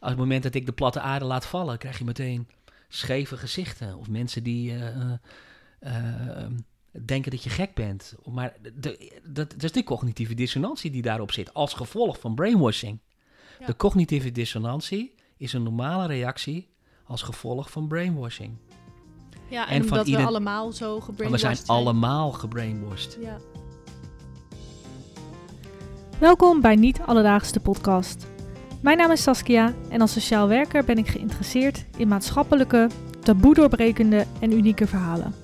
[0.00, 2.48] Op het moment dat ik de platte aarde laat vallen, krijg je meteen
[2.88, 3.96] scheve gezichten.
[3.96, 5.12] Of mensen die eh, eh,
[5.80, 6.50] eh,
[7.04, 8.14] denken dat je gek bent.
[8.24, 12.98] Maar de, dat, dat is de cognitieve dissonantie die daarop zit, als gevolg van brainwashing.
[13.58, 13.66] Ja.
[13.66, 16.68] De cognitieve dissonantie is een normale reactie
[17.04, 18.56] als gevolg van brainwashing.
[19.48, 23.18] Ja, en, En van omdat we allemaal zo we gebrainwashed zijn allemaal gebrainwashed.
[23.20, 23.38] Ja.
[26.18, 28.29] Welkom bij Niet Alledaagse podcast.
[28.80, 32.88] Mijn naam is Saskia en als sociaal werker ben ik geïnteresseerd in maatschappelijke,
[33.22, 35.34] doorbrekende en unieke verhalen.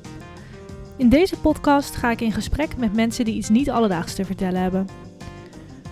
[0.96, 4.60] In deze podcast ga ik in gesprek met mensen die iets niet alledaags te vertellen
[4.60, 4.86] hebben.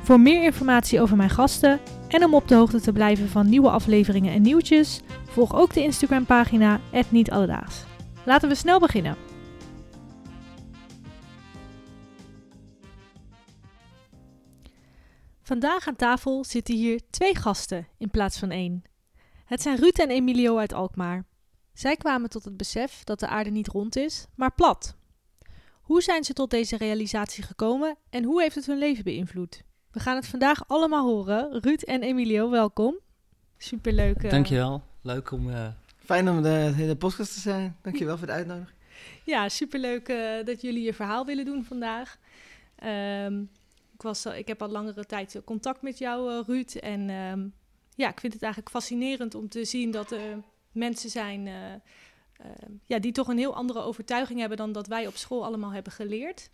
[0.03, 3.71] Voor meer informatie over mijn gasten en om op de hoogte te blijven van nieuwe
[3.71, 7.85] afleveringen en nieuwtjes, volg ook de Instagram pagina Niet Alledaags.
[8.25, 9.34] Laten we snel beginnen.
[15.49, 18.83] Vandaag aan tafel zitten hier twee gasten in plaats van één.
[19.45, 21.25] Het zijn Ruud en Emilio uit Alkmaar.
[21.73, 24.97] Zij kwamen tot het besef dat de aarde niet rond is, maar plat.
[25.81, 29.63] Hoe zijn ze tot deze realisatie gekomen en hoe heeft het hun leven beïnvloed?
[29.91, 31.61] We gaan het vandaag allemaal horen.
[31.61, 32.99] Ruud en Emilio, welkom.
[33.59, 34.23] Superleuk.
[34.23, 34.83] eh, Dankjewel.
[35.03, 35.51] Leuk om...
[35.51, 35.67] eh,
[35.99, 37.77] Fijn om de, in de podcast te zijn.
[37.83, 38.77] Dankjewel voor de uitnodiging.
[39.25, 42.19] Ja, superleuk eh dat jullie je verhaal willen doen vandaag.
[42.77, 43.49] Ehm, ik,
[44.05, 46.75] was, al- ik heb al langere tijd eh, contact met jou, eh, Ruud.
[46.75, 47.49] En ehm,
[47.95, 52.73] ja, ik vind het eigenlijk fascinerend om te zien dat er mensen zijn eh, ehm,
[52.85, 55.93] ja, die toch een heel andere overtuiging hebben dan dat wij op school allemaal hebben
[55.93, 56.51] geleerd.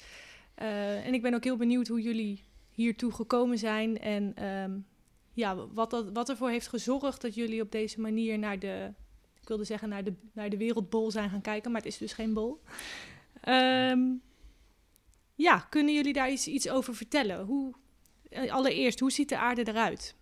[0.54, 4.78] Eh, en ik ben ook heel benieuwd hoe jullie hiertoe gekomen zijn en ehm,
[5.32, 8.92] ja, wat, dat, wat ervoor heeft gezorgd dat jullie op deze manier naar de,
[9.40, 12.12] ik wilde zeggen naar de, naar de wereldbol zijn gaan kijken, maar het is dus
[12.12, 12.60] geen bol.
[13.40, 14.00] Ehm,
[15.40, 17.44] ja, kunnen jullie daar iets, over vertellen?
[17.44, 17.74] Hoe,
[18.30, 20.14] eh, allereerst, hoe ziet de aarde eruit?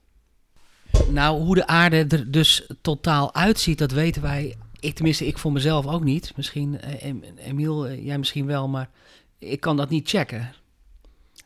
[1.10, 4.56] Nou, hoe de aarde er dus totaal uitziet, dat weten wij.
[4.80, 6.32] Ik, tenminste, ik voor mezelf ook niet.
[6.36, 8.90] Misschien, eh, Em- Emiel, eh, jij misschien wel, maar
[9.38, 10.52] ik kan dat niet checken.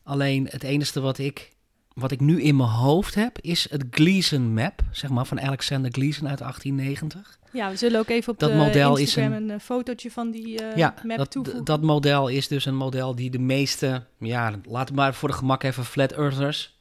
[0.03, 1.53] Alleen het enige wat ik,
[1.93, 5.93] wat ik nu in mijn hoofd heb, is het Gleason map, zeg maar, van Alexander
[5.93, 7.39] Gleason uit 1890.
[7.53, 10.31] Ja, we zullen ook even op Dat de model is een- een, eh, fotootje van
[10.31, 11.65] die eh, ja, map dat, toevoegen.
[11.65, 15.35] dat model is dus een model die de meeste, ja, laten we maar voor de
[15.35, 16.79] gemak even flat earthers,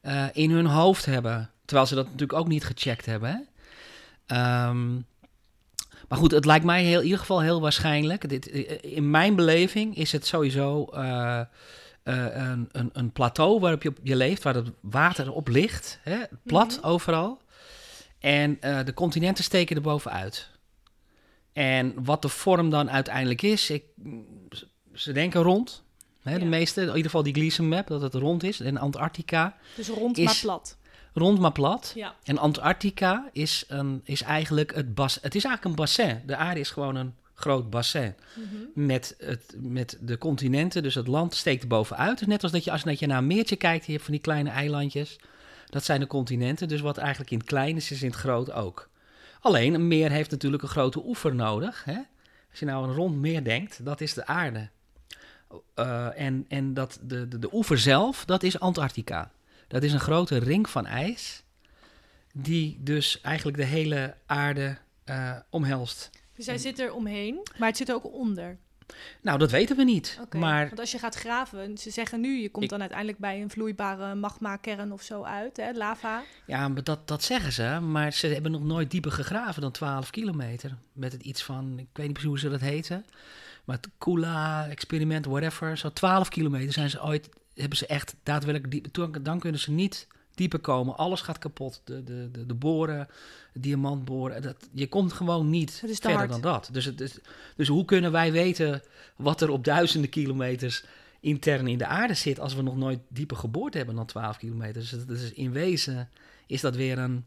[0.00, 1.50] eh, in hun hoofd hebben.
[1.64, 3.28] Terwijl ze dat natuurlijk ook niet gecheckt hebben.
[3.30, 3.36] Hè?
[4.36, 4.94] Ehm,
[6.08, 8.28] maar goed, het lijkt mij heel, in ieder geval heel waarschijnlijk.
[8.28, 8.46] Dit,
[8.82, 10.86] in mijn beleving is het sowieso
[12.02, 15.98] een, een, een plateau waarop je, op je leeft, waar het water op ligt.
[16.02, 16.16] Hè?
[16.44, 16.86] Plat Mhm.
[16.86, 17.40] overal.
[18.20, 20.48] En eh, de continenten steken er bovenuit.
[21.52, 23.82] En wat de vorm dan uiteindelijk is, ik,
[24.94, 25.82] ze denken rond.
[26.22, 28.60] Hè, De meeste, in ieder geval die Gleason map, dat het rond is.
[28.60, 30.76] En Antarctica, dus rond is- maar plat.
[31.14, 31.92] rond maar plat.
[31.94, 32.14] Ja.
[32.24, 35.14] En Antarctica is, een, is eigenlijk het bas.
[35.22, 36.22] Het is eigenlijk een bassin.
[36.26, 38.14] De aarde is gewoon een groot bassin.
[38.34, 38.86] Mhm.
[38.86, 42.18] Met, het, met de continenten, dus het land steekt er bovenuit.
[42.18, 44.12] Dus net als dat je als dat je naar een meertje kijkt, je hebt van
[44.12, 45.16] die kleine eilandjes.
[45.70, 46.68] Dat zijn de continenten.
[46.68, 48.88] Dus wat eigenlijk in het klein is, is in het groot ook.
[49.40, 51.84] Alleen, een meer heeft natuurlijk een grote oever nodig.
[51.84, 51.98] Hè?
[52.50, 54.68] Als je nou een rond meer denkt, dat is de aarde.
[55.74, 59.30] Eh, en en dat, de, de, de oever zelf, dat is Antarctica.
[59.68, 61.42] Dat is een grote ring van ijs,
[62.32, 66.10] die dus eigenlijk de hele aarde eh, omhelst.
[66.34, 68.58] Dus hij zit er omheen, maar het zit ook onder.
[69.20, 70.18] Nou, dat weten we niet.
[70.36, 73.42] Maar Want als je gaat graven, ze zeggen nu, je komt Ik- dan uiteindelijk bij
[73.42, 76.22] een vloeibare magma-kern of zo uit, hè, lava.
[76.46, 77.78] Ja, maar dat, dat zeggen ze.
[77.80, 80.76] Maar ze hebben nog nooit dieper gegraven dan 12 kilometer.
[80.92, 83.04] Met het iets van, ik weet niet precies hoe ze dat heten.
[83.64, 85.76] Maar het Kula, experiment, whatever.
[85.78, 89.24] Zo 12 kilometer zijn ze ooit, hebben ze echt daadwerkelijk diep.
[89.24, 90.06] Dan kunnen ze niet
[90.40, 90.96] dieper komen.
[90.96, 91.80] Alles gaat kapot.
[91.84, 93.08] De, de, de, de boren,
[93.52, 94.42] diamantboren.
[94.42, 96.30] Dat, je komt gewoon niet verder hard.
[96.30, 96.68] dan dat.
[96.72, 97.18] Dus, het is,
[97.56, 98.82] dus hoe kunnen wij weten
[99.16, 100.84] wat er op duizenden kilometers
[101.20, 102.40] intern in de aarde zit...
[102.40, 104.80] als we nog nooit dieper geboord hebben dan 12 kilometer?
[104.80, 106.08] Dus, dus in wezen
[106.46, 107.26] is dat weer een,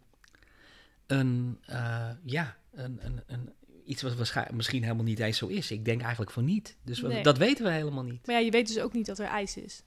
[1.07, 3.49] een eh, ja, een, een, een,
[3.85, 5.71] iets wat waarschijnlijk misschien helemaal niet eens zo is.
[5.71, 6.75] Ik denk eigenlijk van niet.
[6.83, 7.23] Dus Nee.
[7.23, 8.25] dat weten we helemaal niet.
[8.25, 9.83] Maar ja, je weet dus ook niet dat er ijs is.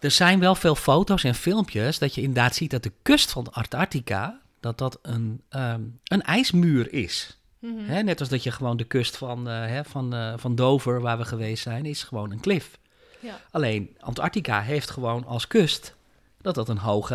[0.00, 3.52] Er zijn wel veel foto's en filmpjes dat je inderdaad ziet dat de kust van
[3.52, 7.38] Antarctica, dat dat een, ehm, een ijsmuur is.
[7.58, 7.84] Mhm.
[7.84, 11.00] Hè, net als dat je gewoon de kust van, eh, hè, van, eh, van Dover,
[11.00, 12.78] waar we geweest zijn, is gewoon een klif.
[13.20, 13.40] Ja.
[13.50, 15.94] Alleen Antarctica heeft gewoon als kust
[16.40, 17.14] dat dat een hoge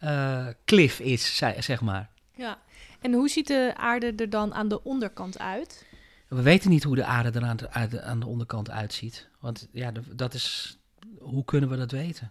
[0.00, 2.10] ijsklif is, zei- zeg maar.
[2.36, 2.58] ja.
[3.00, 5.86] En hoe ziet de aarde er dan aan de onderkant uit?
[6.28, 7.70] We weten niet hoe de aarde er aan de,
[8.02, 9.28] aan de- onderkant uitziet.
[9.40, 10.76] Want ja, dat is.
[11.18, 12.30] Hoe kunnen we dat weten?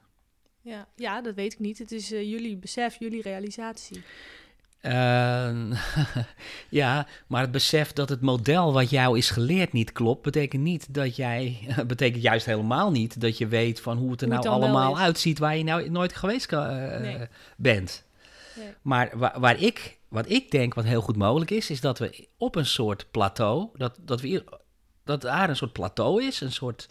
[0.62, 1.78] Ja, ja, dat weet ik niet.
[1.78, 4.04] Het is eh, jullie besef, jullie realisatie.
[4.82, 5.78] Uh,
[6.70, 10.94] ja, maar het besef dat het model wat jou is geleerd niet klopt, betekent niet
[10.94, 14.48] dat jij, betekent juist helemaal niet dat je weet van hoe het er Hoe nou
[14.48, 17.28] allemaal uitziet waar je nou nooit geweest kan, eh, Nee.
[17.58, 18.06] bent.
[18.56, 18.74] Nee.
[18.82, 22.28] Maar waar, waar ik, wat ik denk wat heel goed mogelijk is, is dat we
[22.38, 24.44] op een soort plateau, dat, dat, we hier,
[25.04, 26.90] dat de aarde een soort plateau is, een soort,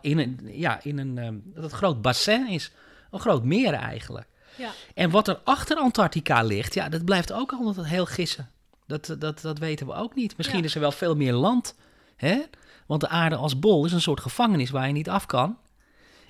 [0.00, 2.70] in een, ja, in een, ehm, dat het groot bassin is,
[3.10, 4.26] een groot meer eigenlijk.
[4.56, 4.70] Ja.
[4.94, 8.50] En wat er achter Antarctica ligt, ja, dat blijft ook altijd heel gissen.
[8.86, 10.36] Dat, dat, dat weten we ook niet.
[10.36, 10.64] Misschien Ja.
[10.64, 11.74] is er wel veel meer land.
[12.16, 12.42] Hè?
[12.86, 15.58] Want de aarde als bol is een soort gevangenis waar je niet af kan.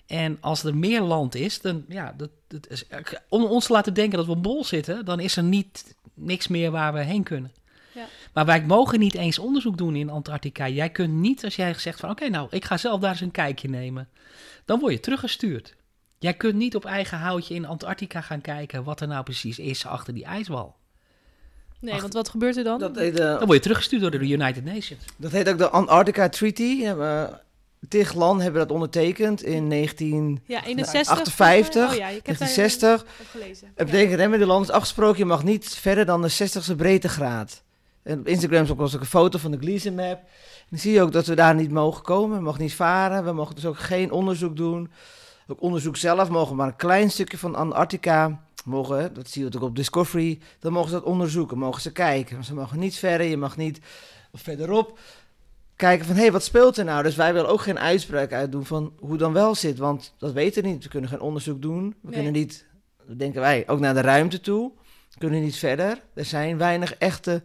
[0.06, 2.84] En als er meer land is, dan ja, dat, dat is,
[3.28, 6.48] om ons te laten denken dat we op bol zitten, dan is er niet niks
[6.48, 7.52] meer waar we heen kunnen.
[7.94, 8.04] Ja.
[8.34, 10.68] Maar wij mogen niet eens onderzoek doen in Antarctica.
[10.68, 13.30] Jij kunt niet, als jij zegt van oké, nou, ik ga zelf daar eens een
[13.30, 14.08] kijkje nemen,
[14.64, 15.74] dan word je teruggestuurd.
[16.18, 19.86] Jij kunt niet op eigen houtje in Antarctica gaan kijken wat er nou precies is
[19.86, 20.76] achter die ijswal.
[21.80, 22.00] Nee, Ach.
[22.00, 22.78] want wat gebeurt er dan?
[22.78, 25.04] Dat heet, eh, Dan word je teruggestuurd door de United Nations.
[25.16, 26.82] dat heet ook de Antarctica Treaty.
[26.82, 27.24] Uh,
[27.88, 30.40] tig landen hebben dat ondertekend in 19...
[30.46, 31.18] ja, 61.
[31.18, 33.02] 58, Oh ja, ik heb daar 1960.
[33.20, 33.66] op gelezen.
[33.74, 33.84] Het Ja.
[33.84, 37.62] betekent, hè, met de landen is afgesproken, je mag niet verder dan de 60ste breedtegraad.
[38.02, 40.18] En op Instagram is ook een foto van de Gleason map.
[40.18, 42.36] En dan zie je ook dat we daar niet mogen komen.
[42.36, 43.24] We mogen niet varen.
[43.24, 44.90] We mogen dus ook geen onderzoek doen.
[45.46, 49.56] Ook onderzoek zelf mogen we maar een klein stukje van Antarctica mogen, dat zie je
[49.56, 52.34] ook op Discovery, dan mogen ze dat onderzoeken, mogen ze kijken.
[52.34, 53.80] Maar ze mogen niet verder, je mag niet
[54.32, 54.98] verderop
[55.76, 57.02] kijken van, hé, hey, wat speelt er nou?
[57.02, 60.62] Dus wij willen ook geen uitspraak uitdoen van hoe dan wel zit, want dat weten
[60.62, 60.82] we niet.
[60.82, 62.12] We kunnen geen onderzoek doen, we Nee.
[62.14, 62.66] kunnen niet,
[63.16, 64.72] denken wij, ook naar de ruimte toe.
[65.10, 66.02] We kunnen niet verder.
[66.14, 67.42] Er zijn weinig echte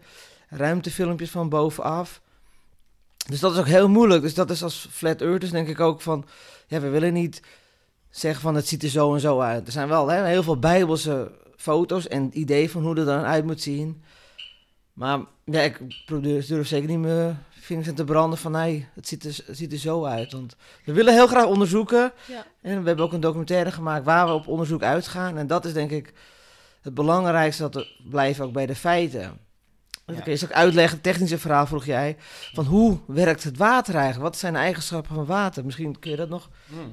[0.56, 2.22] ruimtefilmpjes van bovenaf.
[3.28, 4.22] Dus dat is ook heel moeilijk.
[4.22, 6.26] Dus dat is als flat earthers denk ik ook van,
[6.68, 7.42] ja, we willen niet
[8.10, 9.66] zeggen van het ziet er zo en zo uit.
[9.66, 13.46] Er zijn wel hè, heel veel bijbelse foto's en idee van hoe er dan uit
[13.46, 14.04] moet zien.
[14.94, 19.08] Maar ja, ik probeer- durf zeker niet mijn vingers in te branden van nee, het
[19.08, 20.32] ziet, er, het ziet er zo uit.
[20.32, 20.56] Want
[20.86, 22.12] we willen heel graag onderzoeken.
[22.28, 22.46] Ja.
[22.62, 25.38] En we hebben ook een documentaire gemaakt waar we op onderzoek uitgaan.
[25.38, 26.14] En dat is denk ik
[26.82, 29.40] het belangrijkste, dat we blijven ook bij de feiten.
[30.06, 30.14] Ja.
[30.14, 32.18] kun je eens ook uitleggen, technische verhaal vroeg jij,
[32.54, 34.24] van hoe werkt het water eigenlijk?
[34.24, 35.66] Wat zijn de eigenschappen van water?
[35.66, 36.50] Misschien kun je dat nog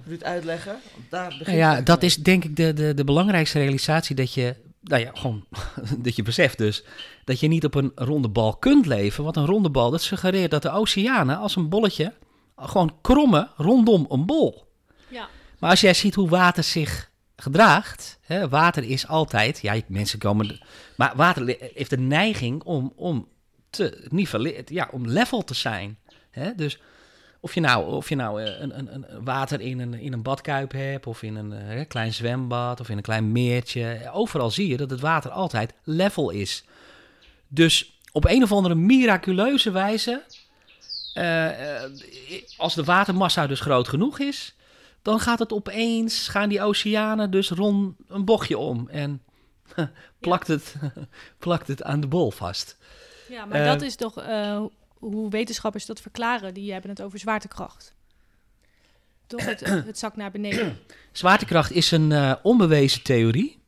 [0.07, 0.77] Ruud uitleggen?
[1.09, 2.11] Daar begint ja, dat mee.
[2.11, 5.45] is denk ik de, de, de belangrijkste realisatie dat je, nou ja, gewoon
[6.05, 6.85] dat je beseft dus
[7.25, 9.25] dat je niet op een ronde bal kunt leven.
[9.25, 12.13] Want een ronde bal, dat suggereert dat de oceanen als een bolletje
[12.57, 14.65] gewoon krommen rondom een bol.
[15.09, 15.29] Ja.
[15.59, 17.11] Maar als jij ziet hoe water zich
[17.43, 20.61] gedraagt, hè, water is altijd, ja, mensen komen,
[20.97, 23.29] maar water heeft de neiging om, om
[23.71, 25.99] te nivelleren, ja, om level te zijn.
[26.31, 26.55] Hè?
[26.55, 26.79] Dus
[27.41, 30.23] of je nou, of je nou eh, een, een, een water in een, in een
[30.23, 34.69] badkuip hebt, of in een eh, klein zwembad, of in een klein meertje, overal zie
[34.69, 36.65] je dat het water altijd level is.
[37.49, 40.23] Dus op een of andere miraculeuze wijze,
[41.15, 41.49] eh,
[42.57, 44.55] als de watermassa dus groot genoeg is,
[45.03, 49.23] dan gaat het opeens, gaan die oceanen dus rond een bochtje om en
[50.21, 50.75] plakt, het,
[51.39, 52.77] plakt het aan de bol vast.
[53.29, 54.63] Ja, maar Eh, dat is toch eh,
[54.99, 56.55] hoe wetenschappers dat verklaren.
[56.55, 57.95] Die hebben het over zwaartekracht.
[59.27, 59.61] Toch, het,
[59.91, 60.79] het zakt naar beneden.
[61.13, 63.63] Zwaartekracht is een eh, onbewezen theorie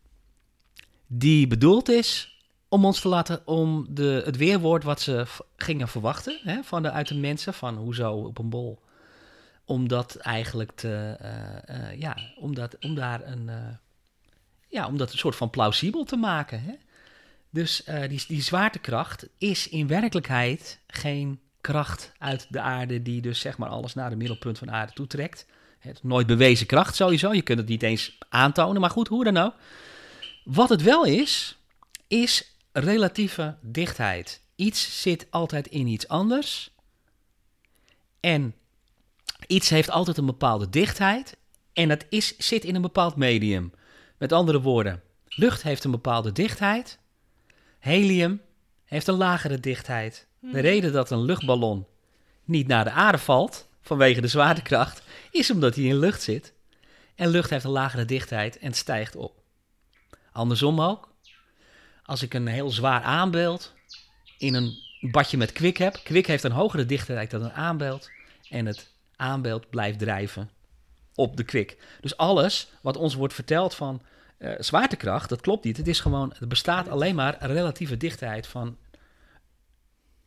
[1.07, 2.39] die bedoeld is
[2.69, 5.27] om ons te laten om de, het weerwoord wat ze
[5.57, 8.79] gingen verwachten hè, van de, uit de mensen van hoezo op een bol,
[9.65, 13.57] om dat eigenlijk te, eh, eh, ja, om, dat, om daar een, eh,
[14.69, 16.63] ja, om dat een soort van plausibel te maken.
[16.63, 16.75] Hè?
[17.51, 23.59] Dus die, die zwaartekracht is in werkelijkheid geen kracht uit de aarde die dus zeg
[23.59, 25.47] maar alles naar het middelpunt van de aarde toetrekt.
[25.79, 27.33] Het nooit bewezen kracht sowieso.
[27.33, 28.81] Je kunt het niet eens aantonen.
[28.81, 29.55] Maar goed, hoe dan ook.
[30.45, 31.59] Wat het wel is,
[32.09, 34.41] is relatieve dichtheid.
[34.57, 36.71] Iets zit altijd in iets anders.
[38.21, 38.55] En
[39.47, 41.37] iets heeft altijd een bepaalde dichtheid.
[41.73, 43.73] En dat is, zit in een bepaald medium.
[44.19, 46.99] Met andere woorden, lucht heeft een bepaalde dichtheid.
[47.79, 48.41] Helium
[48.85, 50.27] heeft een lagere dichtheid.
[50.41, 51.87] De reden dat een luchtballon
[52.45, 56.53] niet naar de aarde valt, vanwege de zwaartekracht, is omdat hij in lucht zit.
[57.15, 59.43] En lucht heeft een lagere dichtheid en stijgt op.
[60.33, 61.13] Andersom ook.
[62.03, 63.73] Als ik een heel zwaar aanbeeld
[64.39, 66.01] in een badje met kwik heb.
[66.05, 68.11] Kwik heeft een hogere dichtheid dan een aanbeeld.
[68.49, 70.51] En het aanbeeld blijft drijven
[71.15, 71.97] op de kwik.
[72.01, 74.03] Dus alles wat ons wordt verteld van
[74.39, 75.77] eh, zwaartekracht, dat klopt niet.
[75.77, 78.77] Het is gewoon, het bestaat alleen maar een relatieve dichtheid van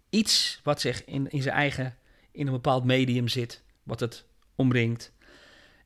[0.10, 1.98] iets wat zich in, in zijn eigen,
[2.32, 4.25] in een bepaald medium zit, wat het
[4.56, 5.12] omringt.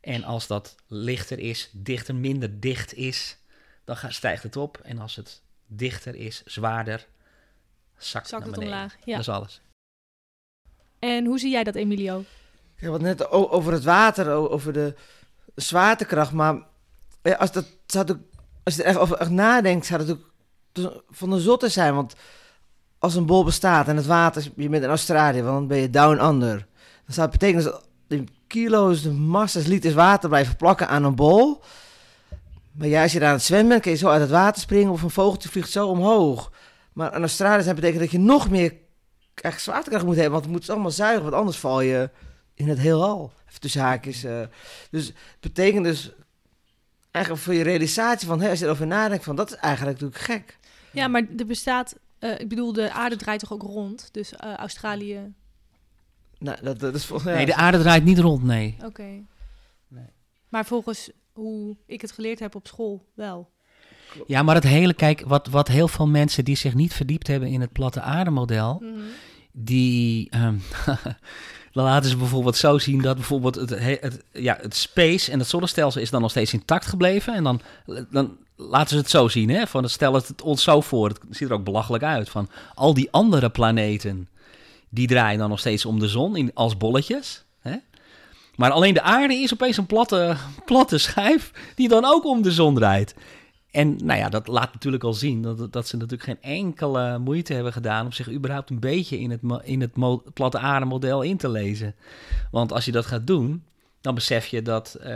[0.01, 3.37] En als dat lichter is, dichter, minder dicht is,
[3.83, 4.77] dan stijgt het op.
[4.77, 7.07] En als het dichter is, zwaarder,
[7.97, 8.73] zakt, Zakt naar het beneden.
[8.73, 8.97] omlaag.
[9.05, 9.11] Ja.
[9.11, 9.61] Dat is alles.
[10.99, 12.23] En hoe zie jij dat, Emilio?
[12.81, 14.95] Had het net over het water, over de
[15.55, 16.31] zwaartekracht.
[16.31, 16.55] Maar
[17.21, 18.19] eh, als, dat, zou
[18.63, 20.29] als je er echt over echt nadenkt, zou het ook
[21.09, 21.95] van de zotte zijn.
[21.95, 22.15] Want
[22.99, 25.89] als een bol bestaat en het water, je bent in Australië, want dan ben je
[25.89, 26.67] down under.
[27.05, 31.15] Dan zou het betekenen dat de kilo's, de massa's, liters water blijven plakken aan een
[31.15, 31.61] bol.
[32.71, 34.61] Maar ja, als je daar aan het zwemmen bent, kun je zo uit het water
[34.61, 36.51] springen of een vogeltje vliegt zo omhoog.
[36.93, 38.73] Maar in Australië zou het betekenen dat je nog meer
[39.35, 42.09] echt zwaartekracht moet hebben, want het moet allemaal zuigen, want anders val je
[42.61, 43.31] in het heelal.
[43.47, 44.23] Even tussen haakjes.
[44.23, 44.41] eh.
[44.91, 46.11] Dus het betekent dus
[47.11, 50.23] eigenlijk voor je realisatie van, hè, als je erover nadenkt, van dat is eigenlijk natuurlijk
[50.25, 50.57] gek.
[50.91, 51.95] Ja, maar er bestaat...
[52.19, 54.09] eh, ik bedoel, de aarde draait toch ook rond?
[54.11, 55.33] Dus eh, Australië...
[56.37, 58.77] Nou, dat, dat is volgens Nee, de aarde draait niet rond, nee.
[58.85, 59.23] Oké.
[59.87, 60.05] Nee.
[60.49, 63.49] Maar volgens hoe ik het geleerd heb op school wel.
[64.27, 67.49] Ja, maar het hele, kijk, wat, wat heel veel mensen die zich niet verdiept hebben
[67.49, 68.99] in het platte aardemodel, Mhm.
[69.51, 70.55] die ehm,
[71.71, 75.39] dan laten ze bijvoorbeeld zo zien dat bijvoorbeeld het, he- het, ja, het space en
[75.39, 77.33] het zonnestelsel is dan nog steeds intact gebleven.
[77.33, 77.61] En dan,
[78.09, 79.67] dan laten ze het zo zien, hè?
[79.67, 83.11] Van, stel het ons zo voor, het ziet er ook belachelijk uit, van al die
[83.11, 84.29] andere planeten,
[84.89, 87.43] die draaien dan nog steeds om de zon in, als bolletjes.
[87.61, 87.75] Hè?
[88.55, 90.35] Maar alleen de aarde is opeens een platte,
[90.65, 93.15] platte schijf die dan ook om de zon draait.
[93.71, 97.53] En nou ja, dat laat natuurlijk al zien dat, dat ze natuurlijk geen enkele moeite
[97.53, 99.93] hebben gedaan om zich überhaupt een beetje in het, in het
[100.33, 101.95] platte aardemodel in te lezen.
[102.51, 103.63] Want als je dat gaat doen,
[104.01, 105.15] dan besef je dat, eh,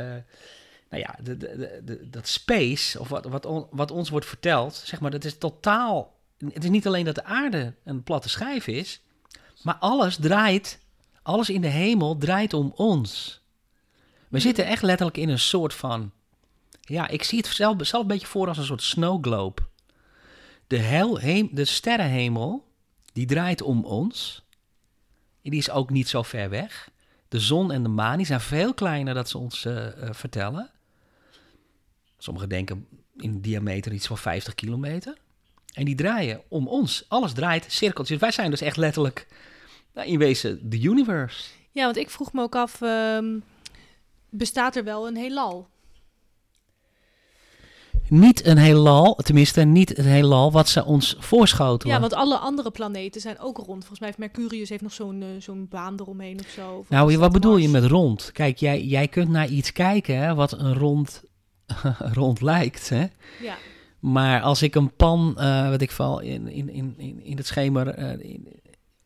[0.90, 5.12] nou ja, de, de, dat space, of wat, wat, wat ons wordt verteld, zeg maar,
[5.12, 6.14] dat is totaal.
[6.54, 9.02] Het is niet alleen dat de aarde een platte schijf is,
[9.62, 10.80] maar alles draait,
[11.22, 13.42] alles in de hemel draait om ons.
[14.28, 16.12] We zitten echt letterlijk in een soort van
[16.86, 19.62] ja, ik zie het zelf, zelf een beetje voor als een soort snow globe.
[20.68, 21.20] De, hel,
[21.52, 22.68] de sterrenhemel,
[23.14, 24.44] die draait om ons.
[25.42, 26.90] En die is ook niet zo ver weg.
[27.28, 30.72] De zon en de maan die zijn veel kleiner dan ze ons eh, eh, vertellen.
[32.18, 35.18] Sommigen denken in diameter iets van 50 kilometer.
[35.74, 37.06] En die draaien om ons.
[37.08, 38.20] Alles draait cirkeltjes.
[38.20, 39.28] Wij zijn dus echt letterlijk,
[39.94, 41.50] nou, in wezen, de universe.
[41.72, 43.40] Ja, want ik vroeg me ook af, ehm,
[44.30, 45.68] bestaat er wel een heelal?
[48.20, 51.94] Niet een heelal, tenminste niet het heelal wat ze ons voorschotelen.
[51.96, 53.80] Ja, want alle andere planeten zijn ook rond.
[53.80, 56.72] Volgens mij heeft Mercurius heeft nog zo'n eh, zo'n baan eromheen of zo.
[56.72, 58.30] Of Nou, wat bedoel je met rond?
[58.34, 61.24] Kijk, jij, jij kunt naar iets kijken hè, wat een rond,
[62.20, 62.90] rond lijkt.
[62.90, 63.06] Hè?
[63.42, 63.56] Ja,
[64.00, 67.48] Maar als ik een pan, eh wat ik val, in, in, in, in, in het
[67.48, 68.48] schemer eh, in-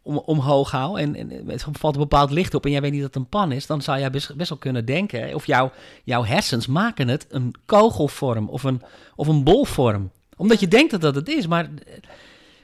[0.01, 3.13] om, omhoog hou en, het valt een bepaald licht op en jij weet niet dat
[3.13, 5.71] het een pan is, dan zou jij best, wel kunnen denken, of jouw,
[6.03, 8.81] jouw hersens maken het een kogelvorm of een,
[9.15, 10.11] of een bolvorm.
[10.37, 11.93] Omdat je denkt dat dat het is, maar eh,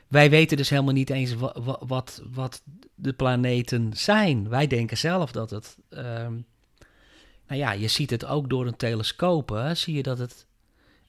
[0.08, 2.62] wij weten dus helemaal niet eens wa- wa- wat, wat
[2.96, 4.50] de planeten zijn.
[4.50, 5.77] Wij denken zelf dat het.
[5.89, 6.34] ehm,
[7.48, 9.50] nou ja, je ziet het ook door een telescoop.
[9.50, 10.46] Hè, zie je dat het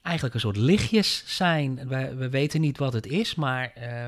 [0.01, 1.87] eigenlijk een soort lichtjes zijn.
[1.87, 4.07] We, we weten niet wat het is, maar eh,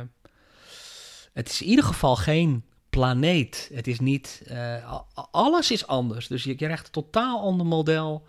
[1.39, 3.69] het is in ieder geval geen planeet.
[3.73, 4.41] Het is niet.
[4.45, 4.99] eh,
[5.31, 6.27] alles is anders.
[6.27, 8.27] Dus je krijgt een totaal ander model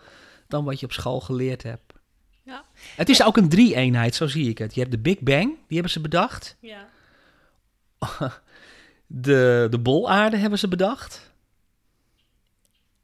[0.48, 1.92] dan wat je op school geleerd hebt.
[2.42, 2.64] Ja.
[2.96, 4.74] Het is ook een drie-eenheid, zo zie ik het.
[4.74, 6.56] Je hebt de Big Bang, die hebben ze bedacht.
[6.60, 6.88] ja.
[9.12, 11.32] De, de bolaarde hebben ze bedacht.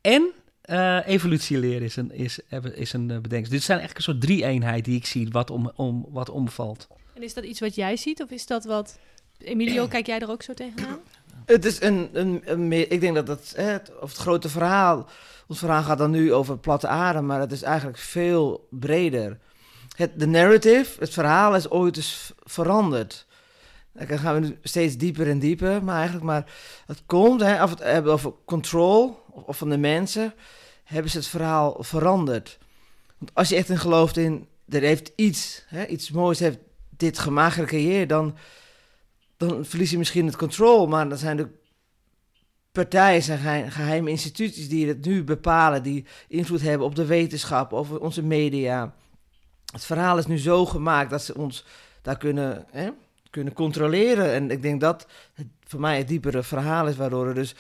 [0.00, 2.40] En eh evolutieleer is een, is,
[2.74, 3.52] is een eh, bedenksel.
[3.52, 6.88] Dit zijn eigenlijk een soort drie-eenheid die ik zie, wat, om, om, wat omvalt.
[7.14, 8.98] En is dat iets wat jij ziet of is dat wat...
[9.38, 10.98] Emilio, kijk jij er ook zo tegenaan?
[11.46, 15.06] Het is een, een, een meer, ik denk dat dat, het, of het grote verhaal,
[15.48, 19.38] ons verhaal gaat dan nu over platte aarde, maar het is eigenlijk veel breder.
[19.96, 23.26] Het, de narrative, het verhaal is ooit eens v- veranderd.
[23.92, 26.52] Dan gaan we nu steeds dieper en dieper, maar eigenlijk maar,
[26.86, 30.34] het komt, hè, of het hebben over control, of, of van de mensen,
[30.84, 32.58] hebben ze het verhaal veranderd.
[33.18, 36.58] Want als je echt in gelooft in, er heeft iets, hè, iets moois heeft
[36.96, 38.36] dit gemaakt, gecreëerd, dan
[39.36, 41.48] dan verlies je misschien het controle, maar dan zijn de
[42.72, 47.72] partijen, zijn geheim- geheime instituties die het nu bepalen, die invloed hebben op de wetenschap,
[47.72, 48.94] over onze media.
[49.72, 51.64] Het verhaal is nu zo gemaakt dat ze ons
[52.02, 52.88] daar kunnen, hè,
[53.30, 54.32] kunnen controleren.
[54.32, 57.54] En ik denk dat het voor mij het diepere verhaal is, waardoor er dus,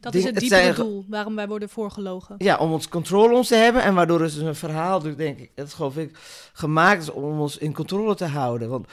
[0.00, 2.34] Dat Ding- is het het diepere zijn- doel waarom wij worden voorgelogen.
[2.38, 5.38] ja, om ons controle ons te hebben en waardoor er dus een verhaal, dus denk
[5.38, 6.18] ik, dat geloof ik,
[6.52, 8.68] gemaakt is om ons in controle te houden.
[8.68, 8.86] Want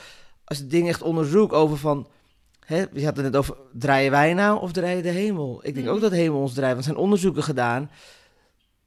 [0.46, 2.08] als je dingen echt onderzoekt over van,
[2.66, 5.60] hè, je had het net over, draaien wij nou of draaien de hemel?
[5.64, 5.96] Ik denk Mhm.
[5.96, 7.90] ook dat de hemel ons draait, want er zijn onderzoeken gedaan.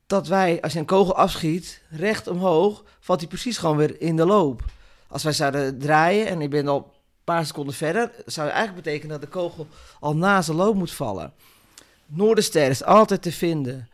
[0.07, 4.17] dat wij, als je een kogel afschiet, recht omhoog, valt hij precies gewoon weer in
[4.17, 4.65] de loop.
[5.09, 6.85] Als wij zouden draaien en ik ben al een
[7.25, 9.67] paar seconden verder, zou het eigenlijk betekenen dat de kogel
[10.01, 11.33] al na zijn loop moet vallen.
[12.07, 13.75] Noorderster is altijd te vinden.
[13.75, 13.89] Er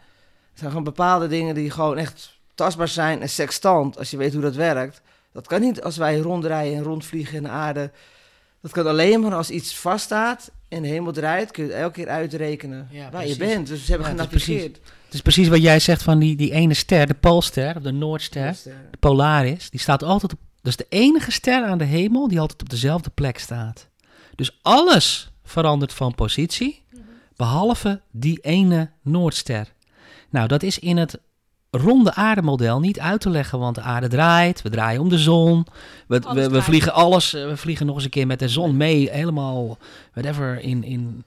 [0.54, 4.42] zijn gewoon bepaalde dingen die gewoon echt tastbaar zijn en sextant, als je weet hoe
[4.42, 5.00] dat werkt.
[5.34, 7.90] Dat kan niet als wij ronddraaien en rondvliegen in de aarde.
[8.60, 11.92] Dat kan alleen maar als iets vaststaat en de hemel draait, kun je het elke
[11.92, 13.66] keer uitrekenen Ja, waar je bent.
[13.66, 14.76] Dus ze hebben Ja, het is genavigeerd.
[15.04, 17.92] Het is precies wat jij zegt van die, die ene ster, de Poolster, of de
[17.92, 18.56] Noordster,
[18.90, 19.70] de Polaris.
[19.70, 20.38] Die staat altijd op...
[20.60, 23.88] Dat is de enige ster aan de hemel die altijd op dezelfde plek staat.
[24.34, 26.84] Dus alles verandert van positie,
[27.36, 29.72] behalve die ene Noordster.
[30.30, 31.18] Nou, dat is in het
[31.76, 35.66] ronde aardemodel niet uit te leggen, want de aarde draait, we draaien om de zon,
[36.06, 39.10] we, we, vliegen alles, eh, we vliegen nog eens een keer met de zon mee,
[39.10, 39.78] helemaal,
[40.12, 41.24] whatever, in, in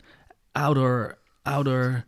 [0.52, 2.06] outer, outer,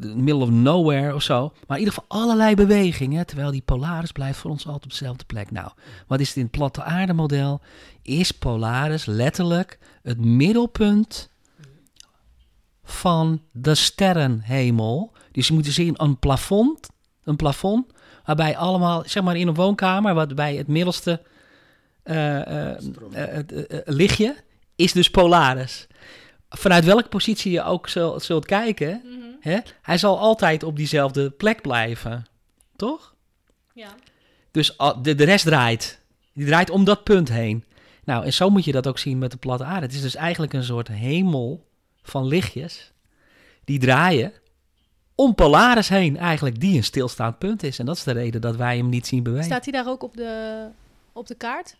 [0.00, 1.52] the middle of nowhere of zo.
[1.66, 5.24] Maar in ieder geval allerlei bewegingen, terwijl die Polaris blijft voor ons altijd op dezelfde
[5.24, 5.50] plek.
[5.50, 5.70] Nou,
[6.06, 7.60] wat is het in het platte aardemodel?
[8.02, 11.30] Is Polaris letterlijk het middelpunt
[12.84, 15.12] van de sterrenhemel.
[15.32, 16.88] Dus je moet zien een plafond,
[17.24, 17.86] een plafond,
[18.24, 21.22] waarbij allemaal, zeg maar in een woonkamer, waarbij het middelste
[22.02, 22.78] eh, eh, eh,
[23.12, 24.36] het, lichtje
[24.76, 25.86] is dus Polaris.
[26.48, 29.20] Vanuit welke positie je ook zul- zult kijken, Mhm.
[29.40, 32.24] hè, hij zal altijd op diezelfde plek blijven.
[32.76, 33.14] Toch?
[33.74, 33.94] Ja.
[34.50, 36.00] Dus de, de rest draait.
[36.34, 37.64] Die draait om dat punt heen.
[38.04, 39.86] Nou, en zo moet je dat ook zien met de platte aarde.
[39.86, 41.66] Het is dus eigenlijk een soort hemel
[42.02, 42.92] van lichtjes
[43.64, 44.32] die draaien
[45.22, 47.78] om Polaris heen, eigenlijk, die een stilstaand punt is.
[47.78, 49.44] En dat is de reden dat wij hem niet zien bewegen.
[49.44, 50.66] Staat hij daar ook op de,
[51.12, 51.76] op de kaart?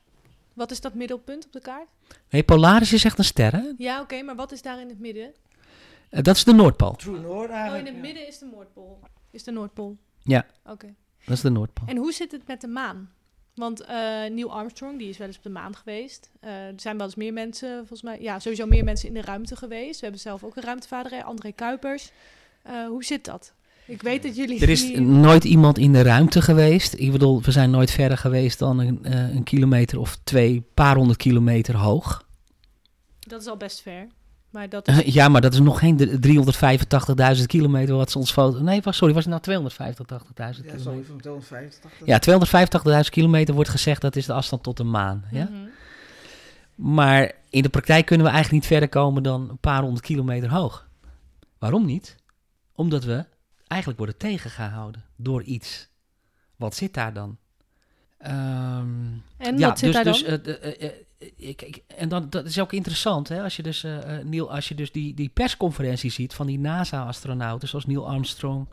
[0.53, 1.89] Wat is dat middelpunt op de kaart?
[2.31, 3.63] Nee, Polaris is echt een ster, hè?
[3.79, 5.31] Ja, oké, maar wat is daar in het midden?
[6.09, 6.95] Eh, dat is de Noordpool.
[6.95, 7.87] True Noord Oh, eigenlijk.
[7.87, 9.01] in het midden is de Noordpool.
[9.31, 9.97] Is de Noordpool.
[10.23, 10.47] Ja.
[10.67, 10.95] Oké.
[11.25, 11.89] Dat is de Noordpool.
[11.89, 13.11] En hoe zit het met de maan?
[13.55, 13.97] Want eh,
[14.31, 16.31] Neil Armstrong, die is wel eens op de maan geweest.
[16.41, 19.21] Eh, er zijn wel eens meer mensen, volgens mij, ja, sowieso meer mensen in de
[19.21, 19.97] ruimte geweest.
[19.97, 22.11] We hebben zelf ook een ruimtevader, hè, André Kuipers.
[22.63, 23.53] Eh, hoe zit dat?
[23.87, 24.61] Ik weet dat jullie...
[24.61, 26.95] Er is nooit iemand in de ruimte geweest.
[26.99, 30.97] Ik bedoel, we zijn nooit verder geweest dan een, eh, een kilometer of twee, paar
[30.97, 32.25] honderd kilometer hoog.
[33.21, 34.07] Dat is al best ver.
[34.51, 35.15] Maar dat is...
[35.15, 36.19] Ja, maar dat is nog geen de-
[37.39, 38.61] 385.000 kilometer wat ze ons foto...
[38.61, 39.77] Nee, was, sorry, was het nou 285.000
[40.35, 40.81] Ja, kilometer?
[40.81, 41.91] sorry, van 250.
[42.05, 42.21] Ja,
[43.05, 45.25] 250.000 kilometer wordt gezegd dat is de afstand tot de maan.
[45.31, 45.45] Ja?
[45.51, 45.53] Mhm.
[46.75, 50.51] Maar in de praktijk kunnen we eigenlijk niet verder komen dan een paar honderd kilometer
[50.51, 50.87] hoog.
[51.59, 52.17] Waarom niet?
[52.75, 53.25] Omdat we
[53.67, 55.89] eigenlijk worden tegengehouden door iets.
[56.57, 57.39] Wat zit daar dan?
[58.19, 60.93] Ehm, En ja, wat zit dus, daar dus, eh, eh, eh,
[61.37, 63.83] ik, ik- en dan, dat is ook interessant, hè, als je dus,
[64.25, 68.67] Neil, als je dus die, die persconferentie ziet van die NASA-astronauten, zoals Neil Armstrong,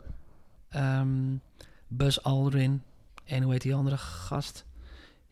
[0.68, 1.36] ehm,
[1.88, 2.82] Buzz Aldrin
[3.24, 4.64] en hoe heet die andere gast?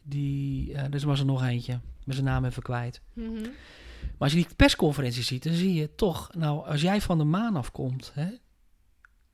[0.03, 3.01] Die, eh er was er nog eentje, ben zijn naam even kwijt.
[3.13, 3.33] Mhm.
[4.01, 7.25] Maar als je die persconferentie ziet, dan zie je toch, nou, als jij van de
[7.25, 8.29] maan afkomt, hè,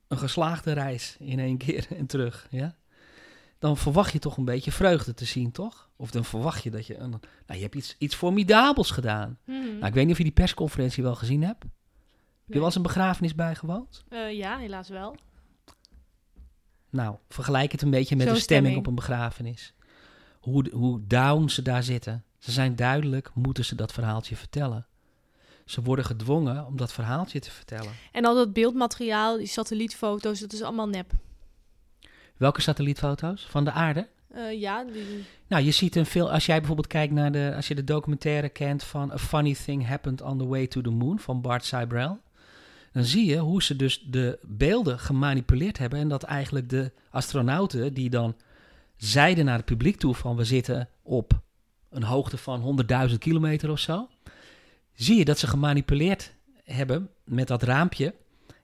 [0.07, 2.75] een geslaagde reis in één keer en terug, ja,
[3.59, 5.89] dan verwacht je toch een beetje vreugde te zien, toch?
[5.95, 9.39] Of dan verwacht je dat je, een, nou, je hebt iets, iets formidabels gedaan.
[9.45, 9.59] Mhm.
[9.59, 11.63] Nou, ik weet niet of je die persconferentie wel gezien hebt.
[11.63, 12.57] Heb je Nee.
[12.57, 14.03] wel eens een begrafenis bijgewoond?
[14.09, 15.15] Eh, ja, helaas wel.
[16.89, 18.77] Nou, vergelijk het een beetje met de stemming, stemming.
[18.77, 19.73] op een begrafenis.
[20.39, 22.23] Hoe, hoe down ze daar zitten.
[22.37, 24.87] Ze zijn duidelijk, moeten ze dat verhaaltje vertellen.
[25.65, 27.91] Ze worden gedwongen om dat verhaaltje te vertellen.
[28.11, 31.11] En al dat beeldmateriaal, die satellietfoto's, dat is allemaal nep.
[32.37, 33.45] Welke satellietfoto's?
[33.49, 34.07] Van de aarde?
[34.27, 35.25] Eh, ja, die...
[35.47, 36.31] Nou, je ziet een veel.
[36.31, 37.53] Als jij bijvoorbeeld kijkt naar de.
[37.55, 40.89] Als je de documentaire kent van A Funny Thing Happened on the Way to the
[40.89, 42.19] Moon van Bart Sibrel.
[42.91, 45.99] Dan zie je hoe ze dus de beelden gemanipuleerd hebben.
[45.99, 48.35] En dat eigenlijk de astronauten die dan
[48.97, 51.39] zeiden naar het publiek toe van we zitten op
[51.89, 54.07] een hoogte van 100.000 kilometer of zo.
[54.95, 58.13] Zie je dat ze gemanipuleerd hebben met dat raampje.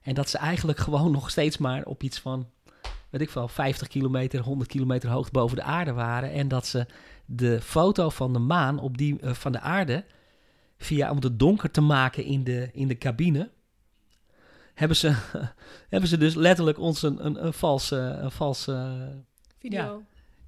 [0.01, 2.47] En dat ze eigenlijk gewoon nog steeds maar op iets van
[3.11, 6.31] weet ik veel, 50 kilometer, 100 kilometer hoogte boven de aarde waren.
[6.31, 6.85] En dat ze
[7.25, 10.05] de foto van de maan op die, eh, van de aarde,
[10.77, 13.49] via, om het donker te maken in de, in de cabine,
[14.73, 15.07] hebben ze,
[15.89, 17.97] hebben ze dus letterlijk ons een, een, een valse...
[17.97, 18.97] Een valse
[19.59, 19.79] video.
[19.79, 19.97] ja,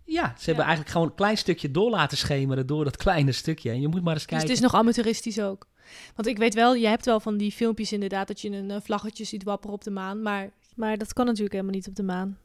[0.05, 3.69] ze hebben eigenlijk gewoon een klein stukje door laten schemeren door dat kleine stukje.
[3.69, 4.47] En je moet maar eens Dus kijken.
[4.47, 5.67] het is nog amateuristisch ook.
[6.15, 8.77] Want ik weet wel, je hebt wel van die filmpjes inderdaad dat je een eh,
[8.83, 10.21] vlaggetje ziet wapperen op de maan.
[10.21, 12.37] Maar, maar dat kan natuurlijk helemaal niet op de maan.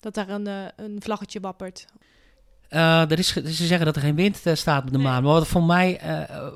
[0.00, 1.86] Dat daar een, eh, een vlaggetje wappert.
[2.68, 5.22] Eh, er is, ze zeggen dat er geen wind staat op de maan.
[5.22, 6.00] Maar wat voor, mij,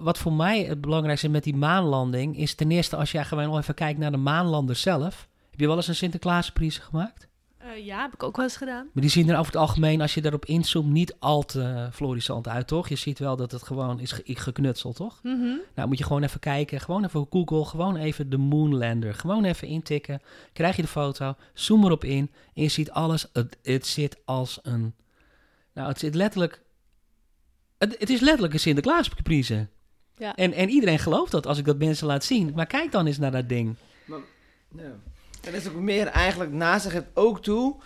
[0.01, 3.59] wat voor mij het belangrijkste met die maanlanding is ten eerste als jij gewoon nog
[3.59, 5.29] even kijkt naar de maanlander zelf.
[5.51, 7.29] Heb je wel eens een Sinterklaaspriese gemaakt?
[7.61, 8.89] Eh, ja, heb ik ook wel eens gedaan.
[8.93, 12.49] Maar die zien er over het algemeen, als je daarop inzoomt, niet al te florissant
[12.49, 12.89] uit, toch?
[12.89, 15.21] Je ziet wel dat het gewoon is ge- geknutseld, toch?
[15.23, 15.55] Mhm.
[15.75, 16.81] Nou, moet je gewoon even kijken.
[16.81, 17.65] Gewoon even op Google.
[17.65, 19.15] Gewoon even de Moonlander.
[19.15, 20.21] Gewoon even intikken.
[20.53, 21.35] Krijg je de foto.
[21.55, 22.31] Zoom erop in.
[22.55, 23.27] En je ziet alles.
[23.33, 24.95] Het, het zit als een...
[25.75, 26.63] Nou, het zit letterlijk...
[27.79, 29.69] Het, het is letterlijk een Sinterklaascaprice.
[30.17, 30.35] Ja.
[30.35, 32.53] En, en iedereen gelooft dat als ik dat mensen laat zien.
[32.55, 33.75] Maar kijk dan eens naar dat ding.
[34.77, 34.93] Ja.
[35.41, 37.77] En dat is ook meer eigenlijk naast zich het ook toe.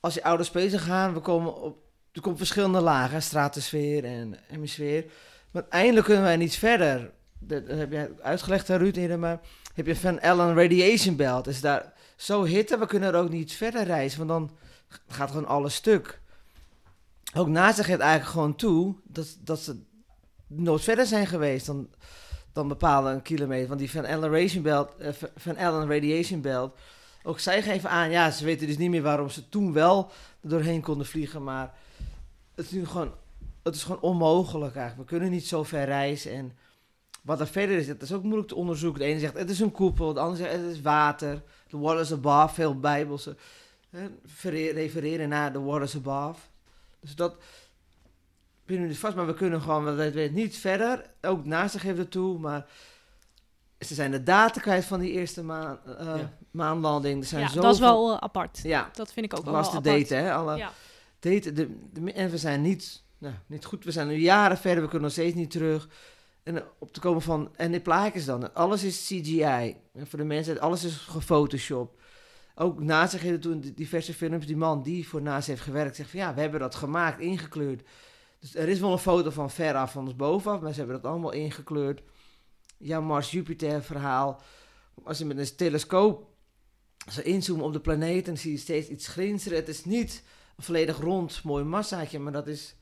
[0.00, 1.80] Als je oude space gaan, we komen op.
[2.12, 5.04] Er komt verschillende lagen, stratosfeer en hemisfeer.
[5.50, 7.10] Maar uiteindelijk kunnen wij niet verder.
[7.38, 9.40] Dat heb jij uitgelegd, hè, Ruud, eerder, maar
[9.74, 11.46] heb je Van Allen Radiation Belt.
[11.46, 14.58] Is daar zo hitte, we kunnen er ook niet verder reizen, want dan
[15.08, 16.20] gaat gewoon alles stuk.
[17.34, 19.82] Ook naast zich het eigenlijk gewoon toe dat, dat ze
[20.46, 21.88] nooit verder zijn geweest dan,
[22.52, 23.68] dan bepaalde kilometer.
[23.68, 26.76] Want die Van Allen Radiation Belt, eh, Van Allen Radiation Belt,
[27.22, 30.10] ook zij geven aan, ja, ze weten dus niet meer waarom ze toen wel
[30.40, 31.74] doorheen konden vliegen, maar
[32.54, 33.12] het is nu gewoon,
[33.62, 35.10] het is gewoon onmogelijk eigenlijk.
[35.10, 36.52] We kunnen niet zo ver reizen en
[37.22, 39.00] wat er verder is, dat is ook moeilijk te onderzoeken.
[39.00, 41.42] De ene zegt het is een koepel, de ander zegt het is water.
[41.68, 43.36] The waters above, veel bijbelse
[44.72, 46.40] refereren naar the waters above.
[47.00, 47.34] Dus dat
[48.64, 51.10] pinnen we dus vast, maar we kunnen gewoon, we weten niet verder.
[51.20, 52.66] Ook naast geeft het toe, maar
[53.78, 56.32] ze zijn de data kwijt van die eerste maan, eh, Ja.
[56.50, 57.20] maanlanding.
[57.20, 58.60] Er zijn Ja, zoveel, dat is wel eh, apart.
[58.62, 59.98] ja, Dat vind ik ook wel was te apart.
[60.08, 60.32] daten, hè?
[60.34, 60.72] Alle Ja.
[61.18, 63.84] daten, de, de- en we zijn niet, nou, niet goed.
[63.84, 65.88] We zijn nu jaren verder, we kunnen nog steeds niet terug.
[66.42, 69.76] En eh, op te komen van, en die plaatjes dan, alles is CGI.
[69.94, 72.00] En voor de mensen, alles is gefotoshopt.
[72.54, 76.10] Ook naast zich toen de diverse films, die man die voor naast heeft gewerkt, zegt
[76.10, 77.82] van ja, we hebben dat gemaakt, ingekleurd.
[78.42, 81.10] Dus er is wel een foto van veraf, van ons bovenaf, maar ze hebben dat
[81.10, 82.02] allemaal ingekleurd.
[82.78, 84.42] Ja, Mars-Jupiter verhaal.
[85.04, 86.30] Als je met een telescoop
[87.10, 89.58] zo inzoomt op de planeet, dan zie je steeds iets glinsteren.
[89.58, 90.22] Het is niet
[90.56, 92.74] een volledig rond, mooi massaatje, maar dat is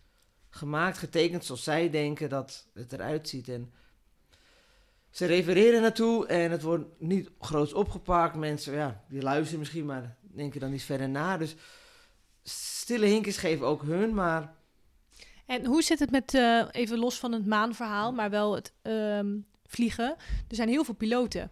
[0.51, 3.49] gemaakt, getekend zoals zij denken dat het eruit ziet.
[3.49, 3.73] En
[5.11, 8.37] ze refereren naartoe en het wordt niet groots opgepakt.
[8.37, 11.37] Mensen, ja, die luisteren misschien, maar denken dan niet verder na.
[11.37, 11.57] Dus
[12.43, 14.59] stille hinkers geven ook hun, maar
[15.51, 19.27] En hoe zit het met, eh, even los van het maanverhaal, maar wel het ehm,
[19.67, 20.17] vliegen?
[20.49, 21.51] Er zijn heel veel piloten.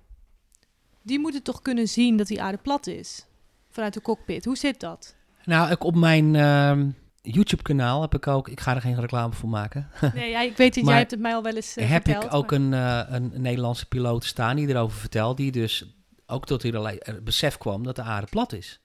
[1.02, 3.26] Die moeten toch kunnen zien dat die aarde plat is?
[3.70, 4.44] Vanuit de cockpit.
[4.44, 5.16] Hoe zit dat?
[5.44, 6.90] Nou, ik op mijn ehm,
[7.22, 8.48] YouTube-kanaal heb ik ook...
[8.48, 9.88] Ik ga er geen reclame voor maken.
[10.14, 12.24] Nee, ja, ik weet Maar jij hebt het mij al wel eens eh, heb verteld.
[12.24, 15.94] ik ook maar- een, eh, een Nederlandse piloot staan die erover vertelt, die dus
[16.26, 18.80] ook tot het besef kwam dat de aarde plat is.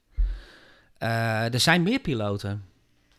[0.97, 2.72] Er zijn meer piloten.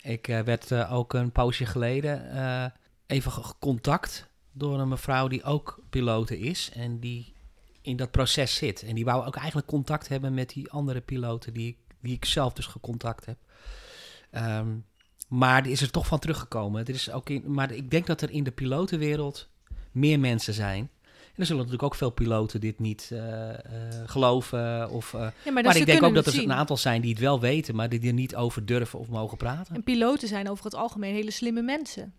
[0.05, 2.65] Ik eh, werd eh, ook een poosje geleden eh,
[3.07, 7.33] even ge- gecontact door een mevrouw die ook pilote is en die
[7.81, 8.83] in dat proces zit.
[8.83, 12.53] En die wou ook eigenlijk contact hebben met die andere piloten die, die ik zelf
[12.53, 13.39] dus gecontact heb.
[14.31, 14.69] Ehm,
[15.29, 16.85] maar die is er toch van teruggekomen.
[16.85, 19.49] Er is ook in, maar ik denk dat er in de pilotenwereld
[19.93, 20.91] meer mensen zijn.
[21.35, 23.59] En er zullen natuurlijk ook veel piloten dit niet eh, eh,
[24.07, 24.91] geloven.
[24.91, 26.43] Of, eh, Ja, maar, ik denk ook dat er zien.
[26.43, 29.37] een aantal zijn die het wel weten, maar die er niet over durven of mogen
[29.37, 29.75] praten.
[29.75, 32.15] En piloten zijn over het algemeen hele slimme mensen.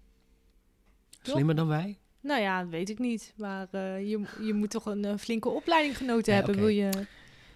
[1.22, 1.34] toch?
[1.34, 1.98] Slimmer dan wij?
[2.22, 3.34] Nou ja, dat weet ik niet.
[3.38, 6.90] Maar je, je moet toch een flinke opleiding genoten Ja, hebben, wil je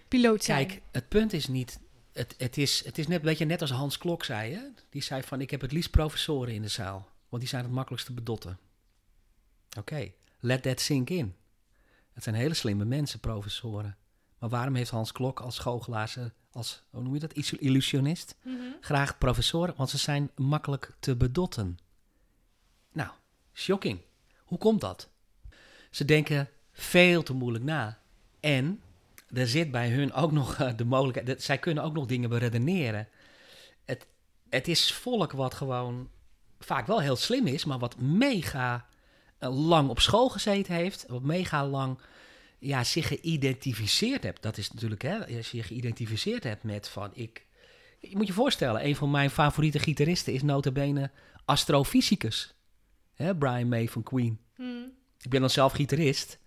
[0.08, 0.66] piloot zijn.
[0.66, 1.78] Kijk, het punt is niet.
[2.12, 4.52] Het, het, is, het is net een beetje net als Hans Klok zei.
[4.52, 4.60] Hè?
[4.90, 7.08] Die zei van: Ik heb het liefst professoren in de zaal.
[7.28, 8.58] Want die zijn het makkelijkst te bedotten.
[9.78, 11.34] Oké, let that sink in.
[12.20, 13.96] Het zijn hele slimme mensen, professoren.
[14.38, 18.56] Maar waarom heeft Hans Klok als goochelaar, als, hoe noem je dat, Illu- illusionist, Mhm.
[18.80, 19.74] graag professoren?
[19.76, 21.78] Want ze zijn makkelijk te bedotten.
[22.92, 23.10] Nou,
[23.52, 24.00] shocking.
[24.44, 25.08] Hoe komt dat?
[25.90, 27.98] Ze denken veel te moeilijk na.
[28.40, 28.80] En
[29.32, 31.26] er zit bij hun ook nog eh, de mogelijkheid.
[31.26, 33.08] Dat, zij kunnen ook nog dingen beredeneren.
[33.84, 34.06] Het,
[34.48, 36.10] het is volk wat gewoon
[36.58, 38.86] vaak wel heel slim is, maar wat mega
[39.40, 41.04] lang op school gezeten heeft.
[41.08, 41.98] Wat mega lang
[42.58, 44.42] ja, zich geïdentificeerd hebt.
[44.42, 47.46] Dat is natuurlijk, hè, als je je geïdentificeerd hebt met van ik.
[48.00, 51.10] Je moet je voorstellen, een van mijn favoriete gitaristen is notabene
[51.44, 52.54] astrofysicus.
[53.14, 54.40] Hè, Brian May van Queen.
[54.56, 54.68] Mhm.
[55.20, 56.38] Ik ben dan zelf gitarist.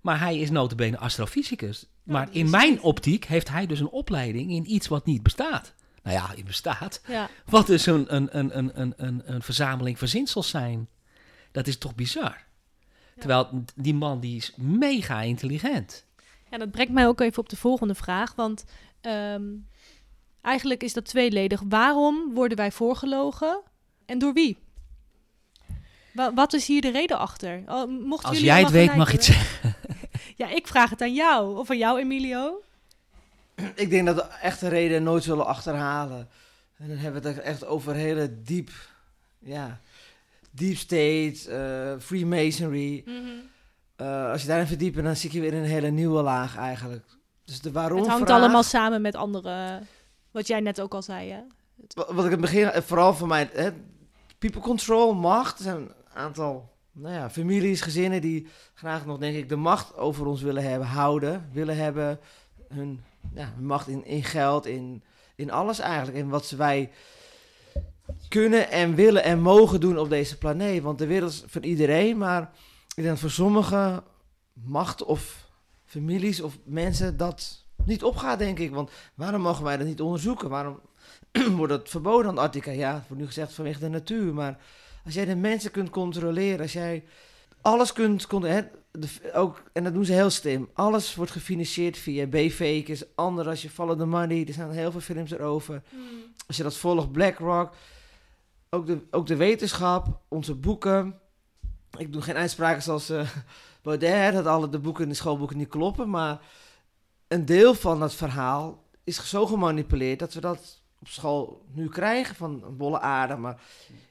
[0.00, 1.86] Maar hij is notabene astrofysicus.
[2.02, 5.74] maar dat in mijn optiek heeft hij dus een opleiding in iets wat niet bestaat.
[6.02, 7.00] Nou ja, het bestaat.
[7.06, 10.88] Ja, Wat dus een, een, een, een, een, een, een verzameling verzinsels zijn.
[11.56, 12.44] Dat is toch bizar?
[13.18, 16.04] Terwijl die man die is mega intelligent.
[16.50, 18.34] Ja, dat brengt mij ook even op de volgende vraag.
[18.34, 18.64] Want
[19.00, 19.42] ehm,
[20.40, 21.62] eigenlijk is dat tweeledig.
[21.68, 23.60] Waarom worden wij voorgelogen
[24.06, 24.58] en door wie?
[26.12, 27.62] Wa- wat is hier de reden achter?
[27.66, 29.74] Oh, mochten Als jij het weet, mag je het zeggen.
[30.36, 31.58] Ja, ik vraag het aan jou.
[31.58, 32.62] Of aan jou, Emilio.
[33.74, 36.28] ik denk dat we echte reden nooit zullen achterhalen.
[36.76, 38.70] En dan hebben we het echt over hele diep,
[39.38, 39.80] ja,
[40.56, 41.36] deep state,
[41.96, 43.02] uh, Freemasonry.
[43.04, 43.16] Mhm.
[44.00, 47.04] Uh, als je daarin verdiept, dan zie je weer een hele nieuwe laag eigenlijk.
[47.44, 49.80] Dus de waarom Het hangt vraag- allemaal samen met andere,
[50.30, 51.40] wat jij net ook al zei, hè?
[51.94, 53.70] Wa- Wat ik in het begin, eh, vooral voor mij, hè,
[54.38, 55.58] people control, macht.
[55.58, 59.96] Er zijn een aantal nou ja, families, gezinnen die graag nog, denk ik, de macht
[59.96, 61.48] over ons willen hebben, houden.
[61.52, 62.18] Willen hebben
[62.68, 63.00] hun,
[63.34, 65.02] ja, hun macht in, in geld, in,
[65.34, 66.18] in alles eigenlijk.
[66.18, 66.90] In wat wij
[68.28, 70.82] kunnen en willen en mogen doen op deze planeet.
[70.82, 72.42] Want de wereld is voor iedereen, maar
[72.88, 74.02] ik denk dat voor sommige
[74.52, 75.48] macht of
[75.84, 78.70] families of mensen dat niet opgaat, denk ik.
[78.70, 80.48] Want waarom mogen wij dat niet onderzoeken?
[80.48, 80.80] Waarom
[81.56, 82.70] wordt het verboden aan Antarctica?
[82.70, 84.34] Ja, het wordt nu gezegd vanwege de natuur.
[84.34, 84.58] Maar
[85.04, 87.04] als jij de mensen kunt controleren, als jij
[87.60, 88.70] alles kunt controleren,
[89.34, 90.68] ook, en dat doen ze heel slim.
[90.72, 94.44] Alles wordt gefinancierd via B-fakers, anderen als je Follow the Money.
[94.46, 95.82] Er zijn heel veel films erover.
[96.46, 97.74] Als je dat volgt, BlackRock,
[98.70, 101.20] ook de, ook de wetenschap, onze boeken.
[101.98, 103.30] Ik doe geen uitspraken zoals eh
[103.82, 106.10] Baudet, dat alle de boeken in de schoolboeken niet kloppen.
[106.10, 106.40] Maar
[107.28, 112.34] een deel van dat verhaal is zo gemanipuleerd dat we dat op school nu krijgen
[112.34, 113.36] van een bolle aarde.
[113.36, 113.60] Maar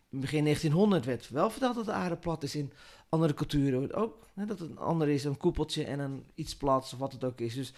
[0.09, 2.55] in begin 1900 werd wel verteld dat de aarde plat is.
[2.55, 2.73] In
[3.09, 6.93] andere culturen ook hè, dat het een ander is, een koepeltje en een iets plats
[6.93, 7.53] of wat het ook is.
[7.53, 7.73] Dus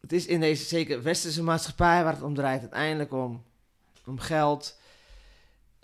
[0.00, 3.42] het is in deze zeker westerse maatschappij waar het om draait uiteindelijk om,
[4.06, 4.78] om geld.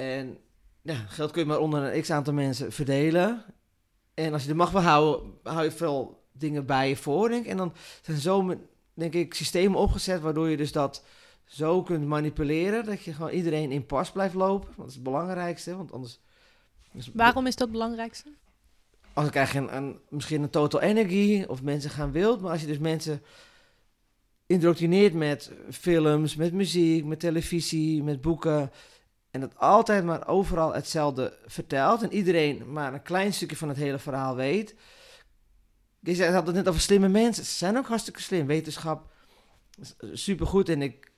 [0.01, 0.39] En
[0.83, 3.45] ja, geld kun je maar onder een x aantal mensen verdelen.
[4.15, 7.47] En als je de macht wil houden, hou je veel dingen bij je voor, denk.
[7.47, 8.59] En dan zijn zo,
[8.95, 11.05] denk ik, systemen opgezet waardoor je dus dat
[11.45, 12.85] zo kunt manipuleren.
[12.85, 14.67] Dat je gewoon iedereen in pas blijft lopen.
[14.67, 16.21] Want dat is het belangrijkste, want anders...
[16.93, 18.29] dus- Waarom is dat het belangrijkste?
[19.13, 22.41] Anders krijg je een, een, misschien een total energy of mensen gaan wild.
[22.41, 23.23] Maar als je dus mensen
[24.47, 28.71] indoctrineert met films, met muziek, met televisie, met boeken...
[29.31, 32.03] En dat altijd maar overal hetzelfde vertelt.
[32.03, 34.75] En iedereen maar een klein stukje van het hele verhaal weet.
[36.01, 37.45] Je had het net over slimme mensen.
[37.45, 38.47] Ze zijn ook hartstikke slim.
[38.47, 39.13] Wetenschap
[39.81, 40.69] is supergoed.
[40.69, 41.13] En ik,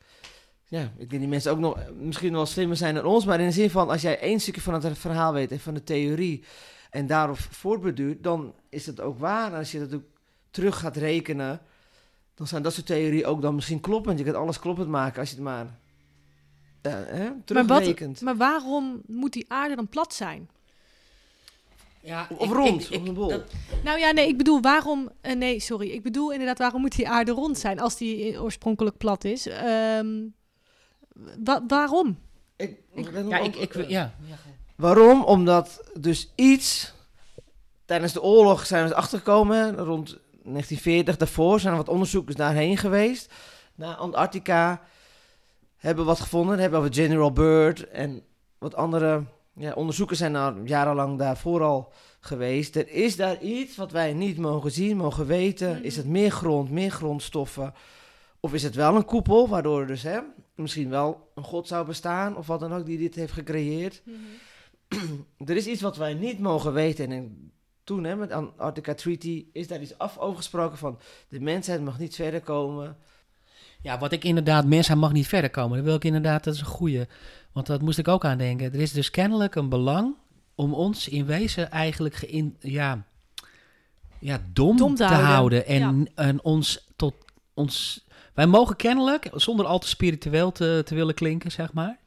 [0.64, 3.25] ja, ik denk die mensen ook nog misschien wel slimmer zijn dan ons.
[3.25, 5.75] Maar in de zin van, als jij één stukje van het verhaal weet en van
[5.75, 6.44] de theorie...
[6.90, 9.53] en daarop voortbeduurt, dan is het ook waar.
[9.53, 10.05] En als je dat ook
[10.51, 11.61] terug gaat rekenen...
[12.35, 14.18] dan zijn dat soort theorieën ook dan misschien kloppend.
[14.18, 15.81] Je kunt alles kloppend maken als je het maar...
[16.83, 20.49] Uh, hè, Maar, wat, maar waarom moet die aarde dan plat zijn?
[22.01, 23.29] Ja, Of ik- rond, ik- ik- of een bol.
[23.29, 23.45] dat-
[23.85, 25.11] Nou ja, nee, ik bedoel waarom...
[25.21, 25.88] eh, nee, sorry.
[25.90, 29.47] Ik bedoel inderdaad, waarom moet die aarde rond zijn als die oorspronkelijk plat is?
[29.47, 30.09] Ehm,
[31.45, 32.18] wa- waarom?
[32.57, 34.14] Ik, ik ben ja, ik, ik, ja.
[34.77, 35.25] Waarom?
[35.25, 36.92] Omdat dus iets...
[37.85, 42.77] Tijdens de oorlog zijn we er achtergekomen, rond 1940 daarvoor zijn er wat onderzoekers daarheen
[42.77, 43.33] geweest.
[43.75, 44.83] Naar Antarctica,
[45.83, 48.23] hebben wat gevonden, hebben we General Byrd en
[48.59, 52.77] wat andere ja, onderzoekers zijn daar jarenlang daarvoor al geweest.
[52.77, 55.71] Er is daar iets wat wij niet mogen zien, mogen weten.
[55.71, 55.85] Mhm.
[55.85, 57.75] Is het meer grond, meer grondstoffen?
[58.40, 60.18] Of is het wel een koepel, waardoor er dus hè,
[60.55, 64.03] misschien wel een god zou bestaan, of wat dan ook, die dit heeft gecreëerd?
[65.47, 67.12] er is iets wat wij niet mogen weten.
[67.12, 67.53] En
[67.85, 70.99] toen, hè, met de Antarctica Treaty, is daar iets af overgesproken van...
[71.29, 72.97] de mensheid mag niet verder komen.
[73.83, 75.77] Ja, wat ik inderdaad, mensen mag niet verder komen.
[75.77, 77.05] Dat wil ik inderdaad, dat is een goeie.
[77.53, 78.73] Want dat moest ik ook aan denken.
[78.73, 80.14] Er is dus kennelijk een belang
[80.55, 83.03] om ons in wezen eigenlijk geïn, ja,
[84.18, 85.27] ja, dom, Dom te, te houden.
[85.29, 87.14] houden, En, en ons tot
[87.55, 88.05] ons.
[88.35, 91.99] Wij mogen kennelijk, zonder al te spiritueel te, te willen klinken, zeg maar.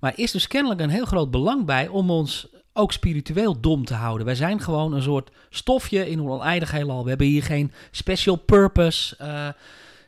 [0.00, 3.94] Maar is dus kennelijk een heel groot belang bij om ons ook spiritueel dom te
[3.94, 4.26] houden.
[4.26, 7.02] Wij zijn gewoon een soort stofje in een oneindig heelal.
[7.02, 9.16] We hebben hier geen special purpose.
[9.16, 9.48] eh,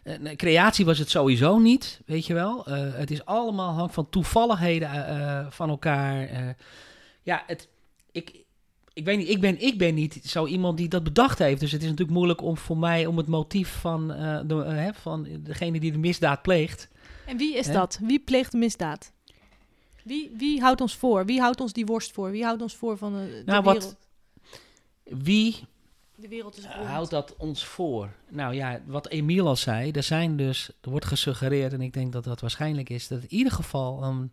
[0.07, 2.66] eh, creatie was het sowieso niet, weet je wel.
[2.66, 6.29] Eh, het is allemaal hangt van toevalligheden eh, van elkaar.
[7.23, 7.69] ja, het,
[8.12, 8.45] ik,
[8.92, 11.61] ik weet niet, ik ben, ik ben niet zo iemand die dat bedacht heeft.
[11.61, 14.09] Dus het is natuurlijk moeilijk om voor mij om het motief van,
[14.47, 16.88] de, hè, van degene die de misdaad pleegt.
[17.27, 17.73] En wie is Hè?
[17.73, 17.99] dat?
[18.03, 19.12] Wie pleegt de misdaad?
[20.05, 21.25] Wie, wie houdt ons voor?
[21.27, 22.31] Wie houdt ons die worst voor?
[22.31, 23.97] Wie houdt ons voor van de, de Nou, wat- wereld?
[25.25, 25.57] Wie
[26.17, 26.87] De wereld is rond.
[26.89, 28.09] houdt dat ons voor?
[28.31, 32.13] Nou ja, wat Emiel al zei, er zijn dus, er wordt gesuggereerd, en ik denk
[32.13, 34.33] dat dat waarschijnlijk is, dat in ieder geval een,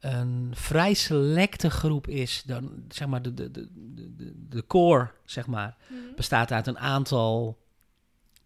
[0.00, 2.42] een vrij selecte groep is.
[2.46, 3.68] Dan, zeg maar, de, de, de,
[4.16, 5.98] de, de core, zeg maar, Mhm.
[6.16, 7.58] bestaat uit een aantal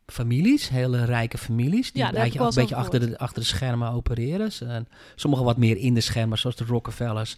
[0.07, 3.91] families, hele rijke families, die Ja, een beetje, een beetje achter de, achter de schermen
[3.91, 4.53] opereren.
[4.53, 4.85] Ze-
[5.15, 7.37] Sommigen wat meer in de schermen, zoals de Rockefellers.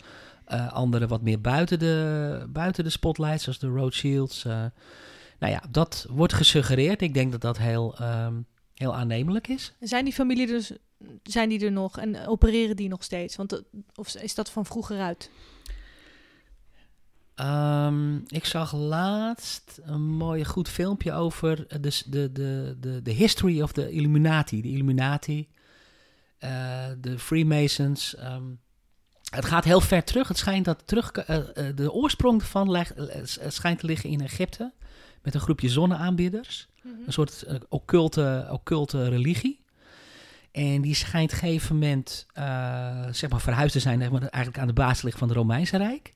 [0.50, 4.44] Eh anderen wat meer buiten de, buiten de spotlight, zoals de Rothschilds.
[4.44, 4.64] eh.
[5.38, 7.02] nou ja, dat wordt gesuggereerd.
[7.02, 8.34] Ik denk dat dat heel, ehm,
[8.74, 9.72] heel aannemelijk is.
[9.80, 10.72] Zijn die familie dus,
[11.22, 13.36] zijn die er nog en opereren die nog steeds?
[13.36, 15.30] Want, dat- of is dat van vroeger uit?
[17.34, 23.60] Ehm, ik zag laatst een mooi goed filmpje over de, de, de, de, de history
[23.62, 24.62] of the Illuminati.
[24.62, 25.48] De Illuminati,
[26.38, 28.14] eh, de Freemasons.
[28.16, 28.42] ehm.
[29.30, 30.28] Het gaat heel ver terug.
[30.28, 34.20] Het schijnt dat terug, eh, eh, de oorsprong ervan leg- eh, schijnt te liggen in
[34.20, 34.72] Egypte.
[35.22, 36.68] Met een groepje zonneaanbidders.
[37.06, 39.64] Een soort occulte, occulte religie.
[40.52, 42.26] En die schijnt op een gegeven moment
[43.10, 45.76] zeg maar verhuisd te zijn, zeg maar, eigenlijk aan de basis ligt van het Romeinse
[45.76, 46.14] Rijk.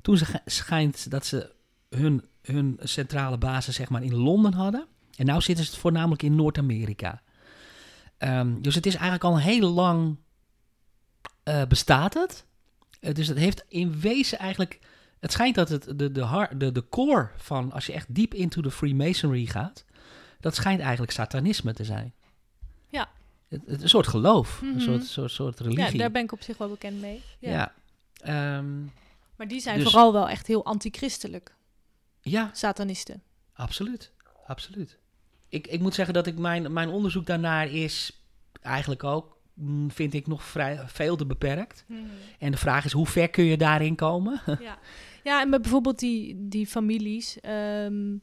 [0.00, 1.52] Toen ze, schijnt dat ze
[1.88, 4.86] hun, hun centrale basis zeg maar, in Londen hadden.
[5.16, 7.22] En nu zitten ze voornamelijk in Noord-Amerika.
[8.18, 10.16] Ehm, dus het is eigenlijk al heel lang
[11.48, 12.44] eh, bestaat het.
[13.00, 14.78] Eh, dus het heeft in wezen eigenlijk...
[15.20, 18.60] Het schijnt dat het de, de, de, de core van, als je echt diep into
[18.62, 19.84] de Freemasonry gaat...
[20.40, 22.12] dat schijnt eigenlijk satanisme te zijn.
[22.88, 23.08] Ja.
[23.48, 24.74] Het, het- een soort geloof, Mhm.
[24.74, 25.92] een soort, soort, soort religie.
[25.92, 27.22] Ja, daar ben ik op zich wel bekend mee.
[27.38, 27.50] Ja.
[27.50, 27.72] Ja.
[28.58, 28.80] Ehm,
[29.36, 31.54] Maar die zijn Dus- vooral wel echt heel antichristelijk,
[32.20, 33.22] ja, satanisten.
[33.52, 34.12] absoluut.
[34.46, 34.98] Absoluut.
[35.48, 38.22] Ik, ik moet zeggen dat ik mijn, mijn onderzoek daarnaar is
[38.60, 39.36] eigenlijk ook,
[39.88, 41.84] vind ik, nog vrij veel te beperkt.
[42.38, 44.40] En de vraag is, hoe ver kun je daarin komen?
[44.60, 44.78] ja.
[45.22, 48.16] ja, en met bijvoorbeeld die, die families, ehm,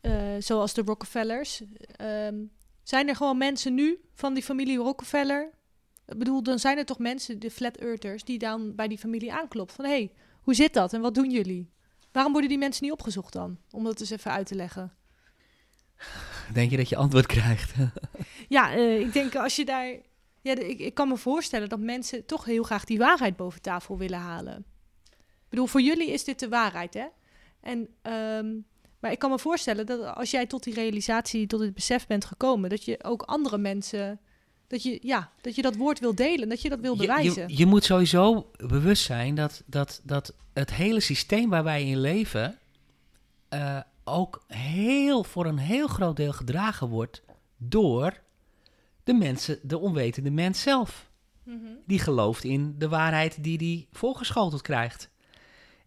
[0.00, 1.62] eh, zoals de Rockefellers.
[1.96, 2.34] ehm,
[2.82, 5.50] zijn er gewoon mensen nu van die familie Rockefeller?
[6.06, 9.32] Ik bedoel, dan zijn er toch mensen, de flat earthers, die dan bij die familie
[9.32, 9.72] aanklopt.
[9.72, 11.70] Van, hé, hey, hoe zit dat en wat doen jullie?
[12.12, 13.58] Waarom worden die mensen niet opgezocht dan?
[13.70, 14.92] Om dat eens even uit te leggen.
[16.52, 17.72] Denk je dat je antwoord krijgt?
[18.48, 19.86] Ja, eh, ik denk als je daar...
[20.40, 23.98] Ja, ik, ik kan me voorstellen dat mensen toch heel graag die waarheid boven tafel
[23.98, 24.64] willen halen.
[25.14, 27.06] Ik bedoel, voor jullie is dit de waarheid, hè?
[27.60, 28.46] En, ehm,
[29.00, 32.24] maar ik kan me voorstellen dat als jij tot die realisatie, tot dit besef bent
[32.24, 34.20] gekomen, dat je ook andere mensen,
[34.66, 37.48] dat je, ja, dat je dat woord wil delen, dat je dat wil bewijzen.
[37.48, 42.00] Je, je, moet sowieso bewust zijn dat, dat, dat het hele systeem waar wij in
[42.00, 42.58] leven
[43.48, 47.22] eh, ook heel, voor een heel groot deel gedragen wordt
[47.56, 48.22] door
[49.04, 51.10] de mensen, de onwetende mens zelf.
[51.42, 51.58] Mhm.
[51.86, 55.10] Die gelooft in de waarheid die hij voorgeschoteld krijgt.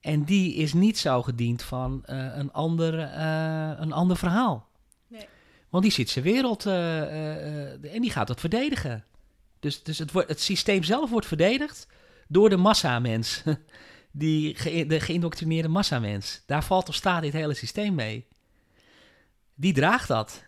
[0.02, 4.68] En die is niet zo gediend van eh, een, ander, eh, een ander verhaal.
[5.08, 5.28] Nee.
[5.70, 9.06] Want die ziet zijn wereld eh, en die gaat dat verdedigen.
[9.60, 11.88] Dus, dus het, wordt, het systeem zelf wordt verdedigd
[12.28, 13.44] door de massamens.
[14.18, 16.42] Die ge, de geïndoctrineerde massamens.
[16.46, 18.28] Daar valt of staat dit hele systeem mee.
[19.56, 20.44] Die draagt dat.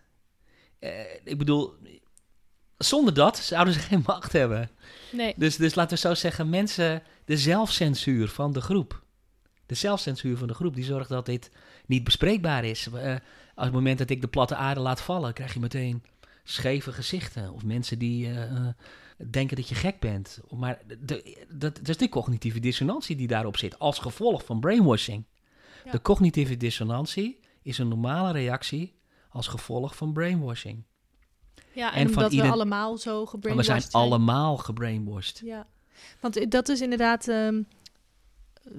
[0.80, 0.92] Eh,
[1.24, 1.74] ik bedoel,
[2.78, 4.70] zonder dat zouden ze geen macht hebben.
[5.12, 5.34] Nee.
[5.38, 9.04] Dus, dus laten we zo zeggen, mensen, de zelfcensuur van de groep.
[9.66, 11.52] De zelfcensuur van de groep, die zorgt dat dit
[11.86, 12.88] niet bespreekbaar is.
[12.88, 13.16] Eh,
[13.56, 16.04] als het moment dat ik de platte aarde laat vallen, krijg je meteen
[16.50, 17.54] scheve gezichten.
[17.54, 18.68] Of mensen die eh, eh,
[19.32, 20.40] denken dat je gek bent.
[20.50, 25.26] Maar de, dat, dat is de cognitieve dissonantie die daarop zit, als gevolg van brainwashing.
[25.86, 25.92] Ja.
[25.92, 28.96] De cognitieve dissonantie is een normale reactie
[29.30, 30.84] als gevolg van brainwashing.
[31.72, 35.42] Ja, En en, omdat we allemaal zo Maar we gebrainwashed zijn allemaal gebrainwashed.
[35.44, 35.68] Ja,
[36.20, 37.62] want i- dat is inderdaad ehm,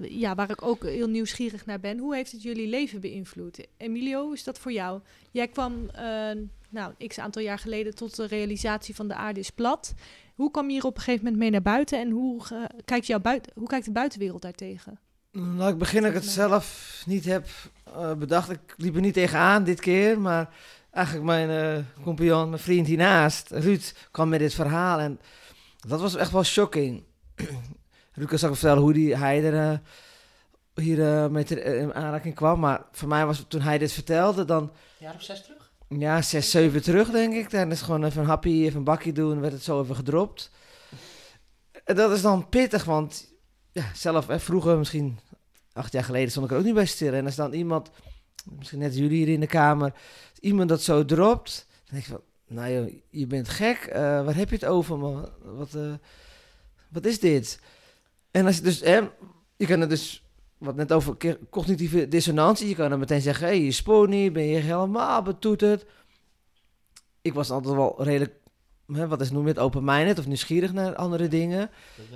[0.00, 1.98] ja, waar ik ook heel nieuwsgierig naar ben.
[1.98, 3.66] Hoe heeft het jullie leven beïnvloed?
[3.76, 5.00] Emilio, is dat voor jou?
[5.30, 6.30] Jij kwam, eh,
[6.70, 9.94] nou, x aantal jaar geleden tot de realisatie van de aarde is plat.
[10.34, 13.06] Hoe kwam je hier op een gegeven moment mee naar buiten en hoe, ge- kijkt,
[13.06, 14.98] jouw buiten, hoe kijkt de buitenwereld daartegen?
[15.32, 17.46] Nou, ik begin dat ik het zelf niet heb
[17.84, 18.50] eh, bedacht.
[18.50, 20.54] Ik liep er niet tegenaan dit keer, maar
[20.90, 25.20] eigenlijk mijn eh compagnon, mijn vriend hiernaast, Ruud, kwam met dit verhaal en
[25.88, 27.04] dat was echt wel shocking.
[28.14, 29.78] Ruud kan straks vertellen hoe die, hij er eh,
[30.84, 33.78] hier eh, met er, eh, in aanraking kwam, maar voor mij was het toen hij
[33.78, 35.59] dit vertelde, dan Jaar of zes terug?
[35.98, 37.50] Ja, zes, zeven terug denk ik.
[37.50, 40.50] Dan is gewoon even een happy, even een bakje doen, werd het zo even gedropt.
[41.84, 43.32] En dat is dan pittig, want
[43.72, 45.18] ja, zelf eh, vroeger, misschien
[45.72, 47.12] acht jaar geleden, stond ik ook niet bij stil.
[47.12, 47.90] En als dan iemand,
[48.58, 49.92] misschien net jullie hier in de kamer,
[50.40, 54.36] iemand dat zo dropt, dan denk ik van, nou joh, je bent gek, eh, waar
[54.36, 54.98] heb je het over?
[54.98, 55.28] man?
[55.42, 55.94] Wat, eh,
[56.88, 57.60] wat is dit?
[58.30, 59.00] En als je dus, hè,
[59.56, 60.24] je kan het dus,
[60.60, 61.16] wat net over
[61.50, 65.22] cognitieve dissonantie, je kan dan meteen zeggen, hé, hey, je spoort niet, ben je helemaal
[65.22, 65.86] betoeterd.
[67.22, 68.34] Ik was altijd wel redelijk,
[68.86, 71.70] hè, wat is noem je het, open-minded of nieuwsgierig naar andere dingen.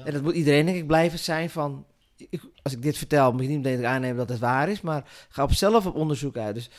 [0.05, 1.87] En dat moet iedereen denk ik blijven zijn van...
[2.17, 5.27] Ik, als ik dit vertel, moet je niet meteen aannemen dat het waar is, maar
[5.29, 6.55] ga op zelf op onderzoek uit.
[6.55, 6.71] Dus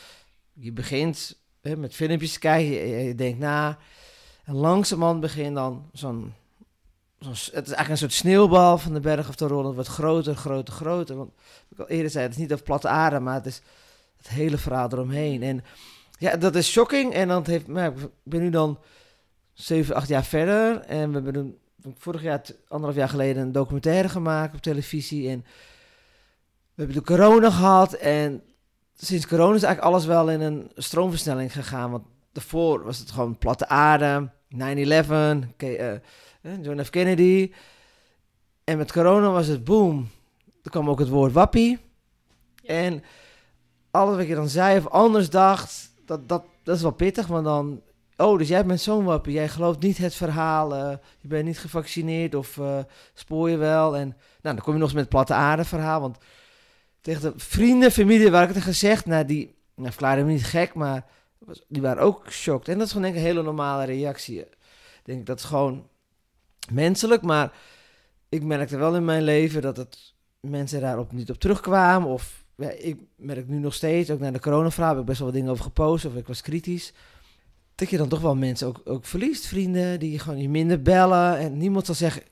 [0.52, 3.78] je begint hè, met filmpjes te kijken, je, je denkt na.
[4.44, 6.34] En langzamerhand begin dan zo'n...
[7.18, 9.66] het is eigenlijk een soort sneeuwbal van de berg of te rollen.
[9.66, 11.16] Het wordt groter, groter, groter.
[11.16, 11.30] Want
[11.68, 13.62] ik al eerder zei, het is niet over platte aarde, maar het is
[14.16, 15.42] het hele verhaal eromheen.
[15.42, 15.64] En
[16.18, 17.12] Ja, dat is shocking.
[17.12, 18.78] En dan heeft, nou, ik ben nu dan
[19.52, 20.80] 7, 8 jaar verder.
[20.80, 21.58] En we hebben
[21.98, 25.28] vorig jaar, anderhalf jaar geleden, een documentaire gemaakt op televisie.
[25.28, 25.44] En
[26.74, 27.92] we hebben de corona gehad.
[27.92, 28.42] En
[28.96, 31.90] sinds corona is eigenlijk alles wel in een stroomversnelling gegaan.
[31.90, 34.56] Want daarvoor was het gewoon platte aarde, 9-11,
[35.56, 36.00] K- eh, eh,
[36.62, 36.90] John F.
[36.90, 37.52] Kennedy.
[38.64, 40.08] En met corona was het boom.
[40.62, 41.78] Er kwam ook het woord wappie.
[42.64, 43.02] En
[43.90, 47.26] alles wat je dan zei of anders dacht, dat, dat, dat is wel pittig.
[47.26, 47.80] Want dan,
[48.16, 49.32] oh, dus jij bent zo'n wappie.
[49.32, 50.74] Jij gelooft niet het verhaal.
[50.74, 52.78] eh, je bent niet gevaccineerd of eh,
[53.14, 53.96] spoor je wel.
[53.96, 54.08] En
[54.42, 56.00] nou, dan kom je nog eens met het platte aarde verhaal.
[56.00, 56.18] Want
[57.00, 60.74] tegen de vrienden, familie waar ik het gezegd, nou, die nou, verklaarden me niet gek,
[60.74, 61.06] maar
[61.68, 62.68] die waren ook geschokt.
[62.68, 64.40] En dat is gewoon denk ik een hele normale reactie.
[64.40, 64.46] Ik
[65.04, 65.86] denk dat is gewoon
[66.72, 67.52] menselijk, maar
[68.28, 72.08] ik merkte wel in mijn leven dat het mensen daarop niet op terugkwamen.
[72.08, 72.44] Of
[72.78, 75.52] ik merk nu nog steeds, ook naar de corona-vraag, heb ik best wel wat dingen
[75.52, 76.92] over gepost of ik was kritisch.
[77.74, 81.38] Dat je dan toch wel mensen ook, ook verliest, vrienden, die gewoon je minder bellen.
[81.38, 82.22] En niemand zal zeggen,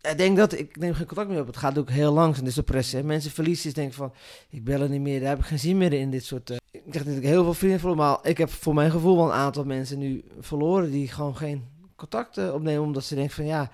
[0.00, 1.46] ik denk dat, ik neem geen contact meer op.
[1.46, 2.12] Het gaat ook heel
[2.44, 2.98] dit soort pressen.
[2.98, 3.04] hè.
[3.04, 4.12] Mensen verliezen, dus denken van,
[4.50, 6.50] ik bel er niet meer, daar heb ik geen zin meer in, dit soort...
[6.50, 6.56] eh.
[6.70, 9.24] ik niet dat ik heel veel vrienden verloren, maar ik heb voor mijn gevoel wel
[9.26, 11.64] een aantal mensen nu verloren die gewoon geen
[12.00, 13.70] contact eh, opnemen, omdat ze denken van, ja,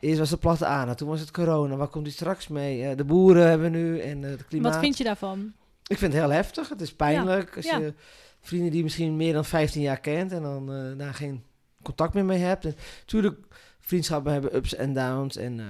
[0.00, 2.84] eerst was het platte aan, toen was het corona, waar komt die straks mee?
[2.84, 4.72] Eh, de boeren hebben we nu en eh, het klimaat.
[4.72, 5.52] Wat vind je daarvan?
[5.86, 6.68] Ik vind het heel heftig.
[6.68, 7.78] Het is pijnlijk als ja.
[7.78, 7.94] je
[8.40, 11.42] vrienden die je misschien meer dan 15 jaar kent en dan eh, daar geen
[11.82, 12.64] contact meer mee hebt.
[12.64, 13.38] En natuurlijk,
[13.80, 15.36] vriendschappen hebben ups en downs.
[15.36, 15.60] En,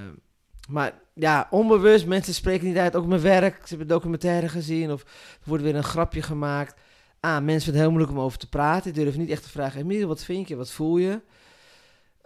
[0.69, 2.97] maar ja, onbewust, mensen spreken niet uit.
[2.97, 5.09] Ook mijn werk, ze hebben documentaire gezien of er
[5.45, 6.81] wordt weer een grapje gemaakt.
[7.21, 8.93] Ah, mensen vinden het heel moeilijk om over te praten.
[8.93, 11.21] Die durven niet echt te vragen, Emiel, wat vind je, wat voel je?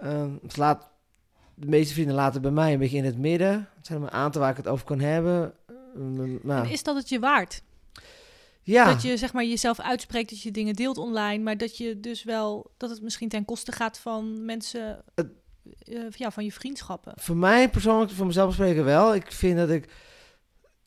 [0.03, 0.90] Ehm, het laat,
[1.55, 3.53] de meeste vrienden laten bij mij een beetje in het midden.
[3.76, 5.55] Het zijn er maar een aantal waar ik het over kan hebben.
[5.66, 7.62] Ehm, nou, En is dat het je waard?
[8.62, 8.84] ja.
[8.92, 12.24] Dat je zeg maar jezelf uitspreekt, dat je dingen deelt online, maar dat je dus
[12.24, 15.32] wel dat het misschien ten koste gaat van mensen, Het-
[15.78, 17.12] eh, ja, van je vriendschappen.
[17.16, 19.14] Voor mij persoonlijk, voor mezelf spreken wel.
[19.14, 19.88] Ik vind dat ik.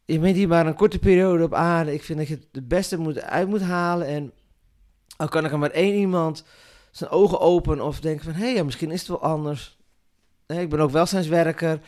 [0.06, 1.94] Je bent hier maar een korte periode op aarde.
[1.94, 4.08] Ik vind dat je het het beste moet, uit moet halen.
[4.08, 4.32] En
[5.18, 6.44] al kan ik er maar één iemand
[6.98, 8.34] zijn ogen openen of denken van...
[8.34, 9.78] hé, hey, ja, misschien is het wel anders.
[10.48, 11.80] Ik ben ook welzijnswerker.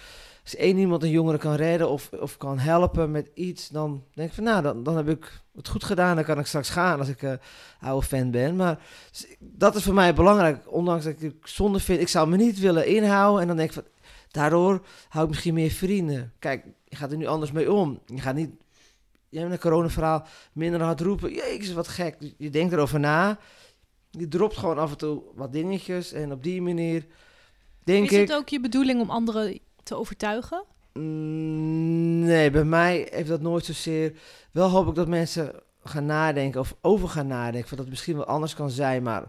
[0.43, 3.69] Als één iemand een jongere kan redden of, of kan helpen met iets...
[3.69, 6.15] dan denk ik van, nou, dan, dan heb ik het goed gedaan.
[6.15, 7.33] Dan kan ik straks gaan als ik eh
[7.79, 8.55] oude fan ben.
[8.55, 8.79] Maar
[9.39, 10.71] dat is voor mij belangrijk.
[10.71, 12.01] Ondanks dat ik het zonde vind.
[12.01, 13.41] Ik zou me niet willen inhouden.
[13.41, 13.85] En dan denk ik van...
[14.31, 16.33] Daardoor hou ik misschien meer vrienden.
[16.39, 17.99] Kijk, je gaat er nu anders mee om.
[18.05, 18.51] Je gaat niet...
[19.29, 21.33] Je hebt een coronaverhaal minder hard roepen.
[21.33, 22.15] Jezus, wat gek.
[22.37, 23.39] Je denkt erover na.
[24.17, 26.13] Je dropt gewoon af en toe wat dingetjes.
[26.13, 27.05] En op die manier
[27.83, 28.27] denk is ik...
[28.27, 30.63] het ook je bedoeling om anderen te overtuigen?
[30.93, 31.97] Mm,
[32.27, 34.13] Nee, bij mij heeft dat nooit zozeer.
[34.51, 35.51] Wel hoop ik dat mensen
[35.83, 37.67] gaan nadenken of over gaan nadenken.
[37.67, 39.03] Van dat het misschien wel anders kan zijn.
[39.03, 39.23] Maar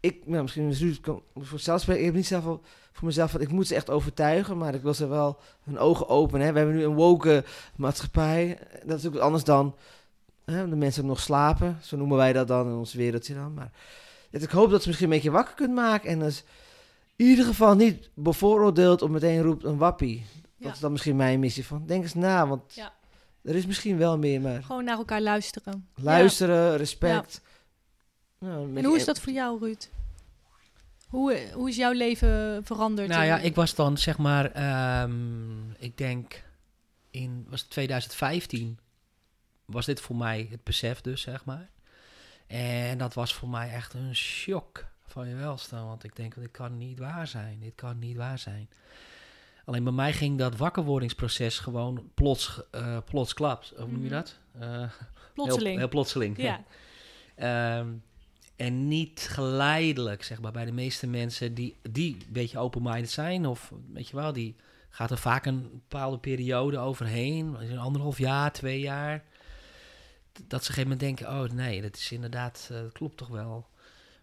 [0.00, 1.98] ik, nou, misschien is kan voor spreken.
[1.98, 2.44] Ik heb niet zelf
[2.92, 4.58] voor mezelf van ik moet ze echt overtuigen.
[4.58, 6.46] Maar ik wil ze wel hun ogen openen.
[6.46, 6.52] Hè.
[6.52, 7.44] We hebben nu een woke
[7.76, 8.58] maatschappij.
[8.84, 9.74] Dat is ook anders dan
[10.52, 11.78] hè, de mensen nog slapen.
[11.82, 13.54] Zo noemen wij dat dan in ons wereldje dan.
[13.54, 13.70] Maar
[14.30, 16.10] dus ik hoop dat ze misschien een beetje wakker kunt maken.
[16.10, 16.44] En dus
[17.16, 20.24] in ieder geval niet bevooroordeeld of meteen roept een wappie.
[20.56, 20.64] Ja.
[20.66, 21.86] Dat is dan misschien mijn missie van.
[21.86, 22.92] Denk eens na, want Ja.
[23.42, 25.88] er is misschien wel meer, maar Gewoon naar elkaar luisteren.
[25.94, 27.40] luisteren, respect.
[28.38, 29.88] Nou, En hoe is dat voor jou, Ruud?
[31.08, 33.08] Hoe, hoe is jouw leven veranderd?
[33.08, 36.42] Nou ja, ik was dan zeg maar, ehm, ik denk
[37.10, 38.78] in was het 2015
[39.68, 41.68] was dit voor mij het besef dus, zeg maar.
[42.46, 46.50] En dat was voor mij echt een shock van je welstand, want ik denk, dit
[46.50, 48.68] kan niet waar zijn, dit kan niet waar zijn.
[49.64, 53.72] Alleen bij mij ging dat wakkerwordingsproces gewoon plots, eh plots klapt.
[53.76, 54.14] Hoe noem je Mhm.
[54.14, 54.38] dat?
[54.58, 54.84] Eh,
[55.34, 55.68] plotseling.
[55.68, 56.42] Heel, heel plotseling.
[56.42, 56.64] ja.
[57.34, 57.88] Ehm,
[58.56, 63.46] en niet geleidelijk, zeg maar, bij de meeste mensen die, die een beetje open-minded zijn.
[63.46, 64.56] Of weet je wel, die
[64.90, 67.54] gaat er vaak een bepaalde periode overheen.
[67.60, 69.24] Een anderhalf jaar, twee jaar.
[70.46, 73.16] Dat ze op een gegeven moment denken, oh nee, dat is inderdaad, eh, dat klopt
[73.16, 73.68] toch wel.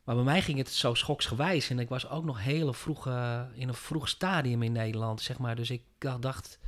[0.04, 1.70] Maar bij mij ging het zo schoksgewijs.
[1.70, 3.06] En ik was ook nog heel vroeg,
[3.54, 5.56] in een vroeg stadium in Nederland, zeg maar.
[5.56, 5.82] Dus ik
[6.20, 6.60] dacht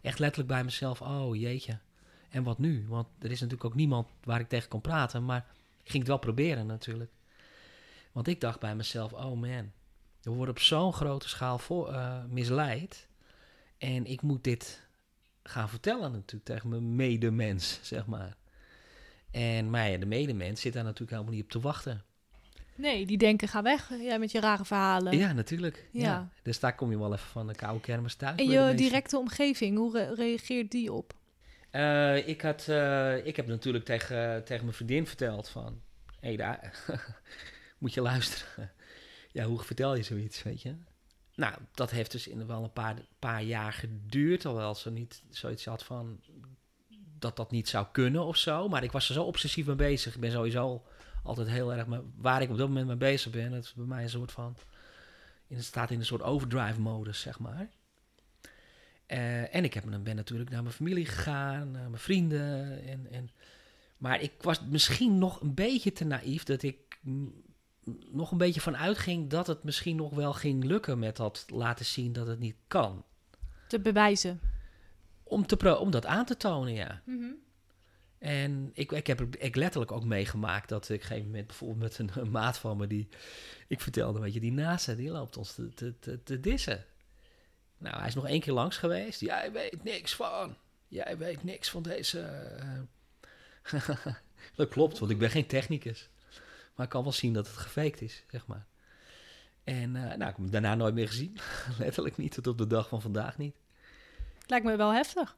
[0.00, 1.78] echt letterlijk bij mezelf, oh jeetje.
[2.28, 2.86] En wat nu?
[2.88, 5.24] Want er is natuurlijk ook niemand waar ik tegen kan praten.
[5.24, 5.46] Maar
[5.82, 7.10] ik ging het wel proberen natuurlijk.
[8.12, 9.72] Want ik dacht bij mezelf, oh man,
[10.22, 13.08] we worden op zo'n grote schaal voor, eh, misleid.
[13.78, 14.86] En ik moet dit
[15.42, 18.36] gaan vertellen natuurlijk tegen mijn medemens, zeg maar.
[19.36, 22.04] En maar ja, de medemens zit daar natuurlijk helemaal niet op te wachten.
[22.74, 23.88] Nee, die denken, ga weg.
[24.00, 25.18] Jij met je rare verhalen.
[25.18, 25.88] Ja, natuurlijk.
[25.92, 26.02] Ja.
[26.02, 26.28] Ja.
[26.42, 28.38] Dus daar kom je wel even van de koude kermis thuis.
[28.38, 31.12] En je directe omgeving, hoe re- reageert die op?
[31.70, 35.80] Eh, ik, had, eh, ik heb natuurlijk tegen, tegen mijn vriendin verteld van.
[36.20, 36.84] Hé, daar
[37.78, 38.72] moet je luisteren.
[39.32, 40.74] ja, hoe vertel je zoiets, weet je?
[41.34, 44.44] Nou, dat heeft dus in wel een paar, paar jaar geduurd.
[44.46, 46.20] Alhoewel ze niet zoiets had van
[47.18, 48.68] dat dat niet zou kunnen of zo.
[48.68, 50.14] Maar ik was er zo obsessief mee bezig.
[50.14, 50.82] Ik ben sowieso
[51.22, 51.86] altijd heel erg...
[51.86, 54.32] me- waar ik op dat moment mee bezig ben, dat is bij mij een soort
[54.32, 54.56] van...
[55.48, 57.68] In, staat in een soort overdrive-modus, zeg maar.
[59.06, 62.82] Eh, en ik heb, ben natuurlijk naar mijn familie gegaan, naar mijn vrienden.
[62.86, 63.30] En, en,
[63.98, 66.98] maar ik was misschien nog een beetje te naïef dat ik
[68.10, 71.84] nog een beetje van uitging dat het misschien nog wel ging lukken met dat laten
[71.84, 73.04] zien dat het niet kan.
[73.68, 74.40] Te bewijzen.
[75.28, 77.02] Om, te pro om dat aan te tonen, ja.
[78.18, 81.80] En ik, ik heb ik letterlijk ook meegemaakt dat ik op een gegeven moment bijvoorbeeld
[81.80, 83.08] met een, een maat van me die...
[83.68, 86.84] Ik vertelde, weet je, die NASA, die loopt ons te, te, te, te dissen.
[87.78, 89.20] Nou, hij is nog één keer langs geweest.
[89.20, 90.56] Jij weet niks van.
[90.88, 92.20] Jij weet niks van deze...
[92.20, 92.78] eh."
[94.56, 96.08] dat klopt, want ik ben geen technicus.
[96.74, 98.66] Maar ik kan wel zien dat het gefaked is, zeg maar.
[99.64, 101.38] En eh, nou, ik heb hem daarna nooit meer gezien.
[101.78, 103.54] letterlijk niet, tot op de dag van vandaag niet.
[104.46, 105.36] Lijkt me wel heftig.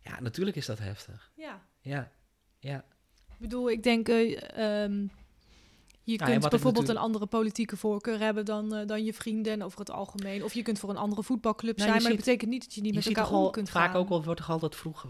[0.00, 1.32] Ja, natuurlijk is dat heftig.
[1.36, 1.62] Ja.
[1.80, 2.12] Ja,
[2.58, 2.84] ja.
[3.28, 4.92] Ik bedoel, ik denk, eh, ehm,
[6.02, 9.62] je ja, kunt bijvoorbeeld natuurlijk- een andere politieke voorkeur hebben dan, eh, dan je vrienden
[9.62, 10.44] over het algemeen.
[10.44, 12.74] Of je kunt voor een andere voetbalclub Nou, zijn, maar dat ziet- betekent niet dat
[12.74, 14.00] je niet je met elkaar om kunt vaak gaan.
[14.00, 15.08] ook al wordt toch altijd vroeger,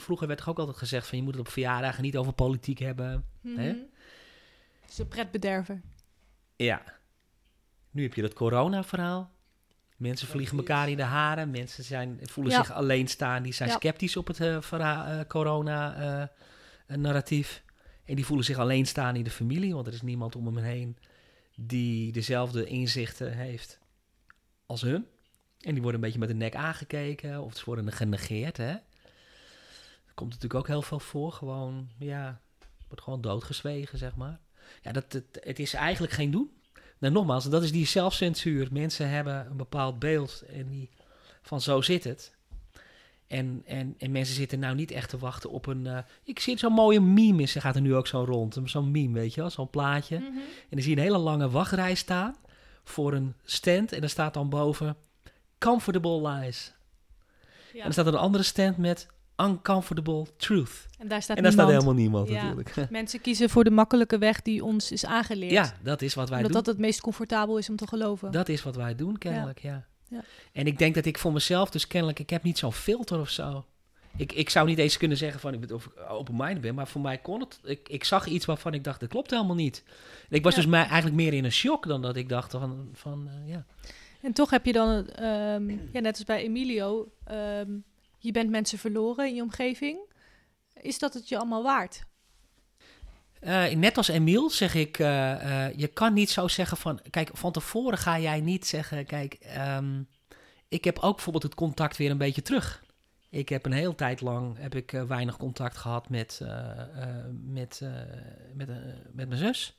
[0.00, 2.78] vroeger werd toch ook altijd gezegd van je moet het op verjaardagen niet over politiek
[2.78, 3.24] hebben.
[3.42, 3.50] hè?
[3.50, 3.76] Mhm.
[4.80, 5.80] Het is een pretbederver.
[6.56, 6.82] Ja.
[7.90, 9.30] Nu heb je dat corona-verhaal.
[9.98, 11.50] Mensen vliegen elkaar in de haren.
[11.50, 12.58] Mensen zijn, voelen Ja.
[12.64, 13.42] zich alleen staan.
[13.42, 13.76] Die zijn Ja.
[13.76, 17.62] sceptisch op het eh, eh, corona-narratief.
[18.04, 19.74] en die voelen zich alleen staan in de familie.
[19.74, 20.96] Want er is niemand om hem heen
[21.56, 23.78] die dezelfde inzichten heeft
[24.66, 25.06] als hun.
[25.60, 27.42] En die worden een beetje met de nek aangekeken.
[27.42, 28.56] Of ze worden genegeerd.
[28.56, 28.72] Hè?
[30.06, 31.32] Dat komt natuurlijk ook heel veel voor.
[31.32, 32.40] Gewoon, ja,
[32.86, 34.38] wordt gewoon doodgezwegen, zeg maar.
[34.82, 36.50] Ja, dat, het, het is eigenlijk geen doen.
[36.98, 38.68] Nou, nogmaals, dat is die zelfcensuur.
[38.72, 40.90] Mensen hebben een bepaald beeld en die
[41.42, 42.36] van zo zit het.
[43.26, 45.86] En, en, en mensen zitten nou niet echt te wachten op een...
[45.86, 48.58] eh, ik zie zo'n mooie meme, is, gaat er nu ook zo rond.
[48.64, 50.16] Zo'n meme, weet je wel, zo'n plaatje.
[50.16, 50.32] En
[50.70, 52.36] dan zie je een hele lange wachtrij staan
[52.84, 53.92] voor een stand.
[53.92, 54.96] En daar staat dan boven
[55.58, 56.72] comfortable lies.
[57.72, 57.80] Ja.
[57.80, 59.06] En er staat een andere stand met
[59.40, 60.86] uncomfortable truth.
[60.98, 61.84] En daar staat en daar staat niemand.
[61.84, 62.42] helemaal niemand Ja.
[62.42, 62.90] natuurlijk.
[62.90, 65.52] Mensen kiezen voor de makkelijke weg die ons is aangeleerd.
[65.52, 66.62] ja, dat is wat wij omdat doen.
[66.62, 68.32] dat het meest comfortabel is om te geloven.
[68.32, 69.86] Dat is wat wij doen, kennelijk, ja.
[70.08, 70.24] Ja.
[70.52, 73.28] En ik denk dat ik voor mezelf, dus kennelijk, ik heb niet zo'n filter of
[73.30, 73.64] zo.
[74.16, 76.88] Ik, ik zou niet eens kunnen zeggen van ik ben of ik open-minded ben, maar
[76.88, 77.60] voor mij kon het.
[77.64, 79.84] Ik, ik zag iets waarvan ik dacht, dat klopt helemaal niet.
[80.28, 82.88] En ik was dus mij eigenlijk meer in een shock dan dat ik dacht van,
[82.92, 83.64] van eh, ja.
[84.22, 87.70] En toch heb je dan, ehm, ja, net als bij Emilio, ehm,
[88.18, 89.98] je bent mensen verloren in je omgeving.
[90.80, 92.06] Is dat het je allemaal waard?
[93.40, 97.30] Eh, net als Emiel zeg ik, eh, eh, je kan niet zo zeggen van, kijk,
[97.32, 100.02] van tevoren ga jij niet zeggen, kijk, ehm,
[100.68, 102.84] ik heb ook bijvoorbeeld het contact weer een beetje terug.
[103.30, 106.40] Ik heb een hele tijd lang heb ik, weinig contact gehad met,
[107.44, 107.80] met,
[108.54, 108.68] met,
[109.12, 109.78] met mijn zus.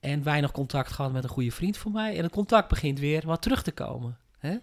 [0.00, 2.16] En weinig contact gehad met een goede vriend van mij.
[2.16, 4.18] En het contact begint weer wat terug te komen.
[4.38, 4.56] Hè?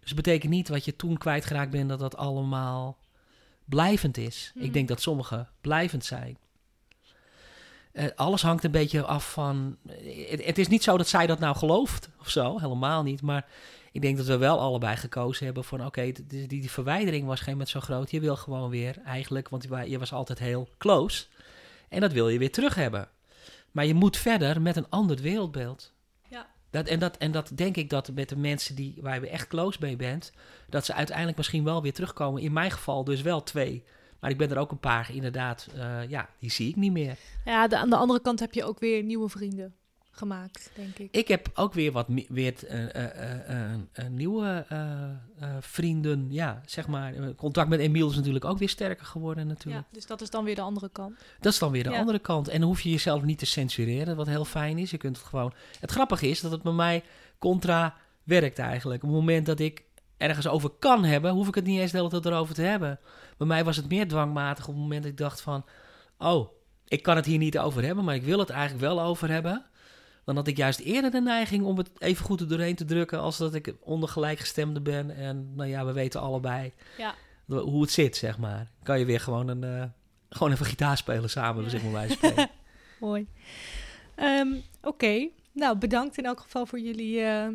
[0.00, 2.98] Dus het betekent niet wat je toen kwijtgeraakt bent, dat dat allemaal
[3.64, 4.52] blijvend is.
[4.54, 4.64] Mhm.
[4.64, 6.38] Ik denk dat sommige blijvend zijn.
[7.92, 9.76] Eh, alles hangt een beetje af van.
[10.28, 13.22] Het, het is niet zo dat zij dat nou gelooft of zo, helemaal niet.
[13.22, 13.46] Maar
[13.92, 17.52] ik denk dat we wel allebei gekozen hebben van: oké, die, die verwijdering was geen
[17.52, 18.10] moment zo groot.
[18.10, 21.26] Je wil gewoon weer eigenlijk, want je wa- je was altijd heel close.
[21.88, 23.08] En dat wil je weer terug hebben.
[23.70, 25.92] Maar je moet verder met een ander wereldbeeld.
[26.70, 29.46] Dat, en, dat, en dat denk ik dat met de mensen die, waar je echt
[29.46, 30.32] close mee bent,
[30.68, 32.42] dat ze uiteindelijk misschien wel weer terugkomen.
[32.42, 33.84] In mijn geval dus wel twee.
[34.20, 37.16] Maar ik ben er ook een paar, inderdaad, eh, ja, die zie ik niet meer.
[37.44, 39.74] Ja, aan de andere kant heb je ook weer nieuwe vrienden
[40.18, 41.08] gemaakt, denk ik.
[41.10, 42.54] Ik heb ook weer wat weer
[44.10, 44.66] nieuwe
[45.60, 46.26] vrienden.
[46.30, 47.14] Ja, zeg maar.
[47.14, 49.86] Eh, Contact met Emiel is natuurlijk ook weer sterker geworden natuurlijk.
[49.90, 51.18] Ja, dus dat is dan weer de andere kant.
[51.40, 51.98] Dat is dan weer de Ja.
[51.98, 52.48] andere kant.
[52.48, 54.90] En dan hoef je jezelf niet te censureren, wat heel fijn is.
[54.90, 55.52] Je kunt het gewoon...
[55.80, 57.04] Het grappige is dat het bij mij
[57.38, 57.94] contra
[58.24, 59.02] werkt eigenlijk.
[59.02, 59.82] Op het moment dat ik
[60.16, 62.98] ergens over kan hebben, hoef ik het niet eens de hele tijd erover te hebben.
[63.36, 65.64] Bij mij was het meer dwangmatig op het moment dat ik dacht van...
[66.18, 66.48] Oh,
[66.88, 69.64] ik kan het hier niet over hebben, maar ik wil het eigenlijk wel over hebben.
[70.28, 73.20] Dan had ik juist eerder de neiging om het even goed er doorheen te drukken...
[73.20, 75.10] als dat ik onder gelijkgestemde ben.
[75.16, 77.14] En nou ja, we weten allebei Ja.
[77.46, 78.70] hoe het zit, zeg maar.
[78.82, 79.84] Kan je weer gewoon, een, eh,
[80.28, 81.68] gewoon even gitaar spelen samen, Ja.
[81.68, 82.48] zeg maar wij spreken.
[83.00, 83.26] Mooi.
[84.14, 87.48] Ehm, Oké, nou bedankt in elk geval voor jullie, eh,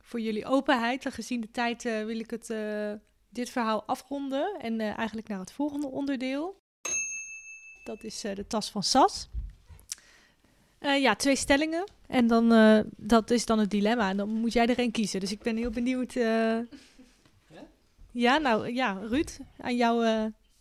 [0.00, 1.04] voor jullie openheid.
[1.04, 2.54] En gezien de tijd eh, wil ik het,
[3.30, 6.60] dit verhaal afronden en eigenlijk naar het volgende onderdeel.
[7.84, 9.28] Dat is de tas van Sas.
[10.82, 11.90] Eh, ja, twee stellingen.
[12.06, 14.08] En dan, eh, dat is dan het dilemma.
[14.08, 15.20] En dan moet jij er een kiezen.
[15.20, 16.16] Dus ik ben heel benieuwd.
[16.16, 16.58] eh.
[18.10, 20.06] Ja, nou ja, Ruud, aan jou,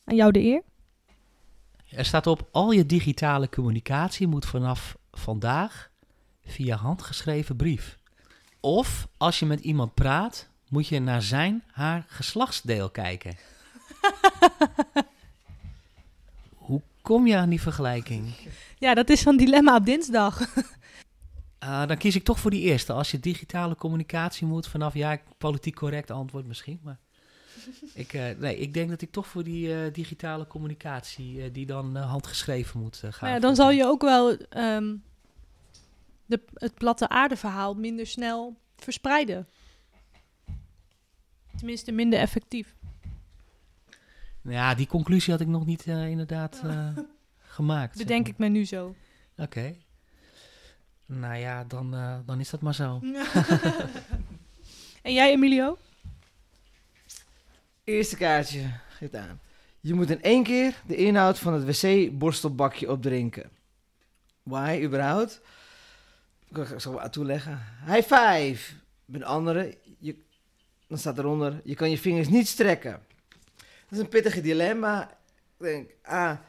[0.04, 0.62] aan jou de eer.
[1.90, 5.90] Er staat op, al je digitale communicatie moet vanaf vandaag
[6.46, 7.98] via handgeschreven brief.
[8.60, 13.38] Of als je met iemand praat, moet je naar zijn, haar geslachtsdeel kijken.
[17.02, 18.34] Kom je aan die vergelijking?
[18.78, 20.40] Ja, dat is van dilemma op dinsdag.
[21.64, 22.94] Ah, dan kies ik toch voor die eerste.
[22.94, 27.00] Als je digitale communicatie moet vanaf, ja, politiek correct antwoord misschien, maar
[27.94, 31.66] ik, eh, nee, ik denk dat ik toch voor die eh, digitale communicatie, eh, die
[31.66, 33.12] dan handgeschreven moet gaan.
[33.22, 34.96] Maar ja, dan zal je ook wel ehm,
[36.26, 39.48] de, het platte aardeverhaal minder snel verspreiden.
[41.58, 42.76] Tenminste, minder effectief.
[44.42, 46.88] Nou Ja, die conclusie had ik nog niet eh, inderdaad eh,
[47.38, 47.98] gemaakt.
[47.98, 48.32] zeg Bedenk maar.
[48.34, 48.96] ik me nu zo.
[49.38, 49.76] Oké.
[51.06, 53.00] Nou ja, dan, eh, dan is dat maar zo.
[55.02, 55.78] en jij, Emilio?
[57.84, 59.40] Eerste kaartje, geeft aan.
[59.80, 63.50] Je moet in één keer de inhoud van het wc-borstelbakje opdrinken.
[64.44, 65.42] Why, überhaupt?
[66.50, 67.60] Ik zal wel toeleggen.
[67.86, 68.74] High five!
[69.06, 70.16] Bij de andere, je,
[70.88, 73.02] dan staat eronder, je kan je vingers niet strekken.
[73.92, 75.10] Dat is een pittige dilemma.
[75.60, 76.40] Ik denk, ah, waarom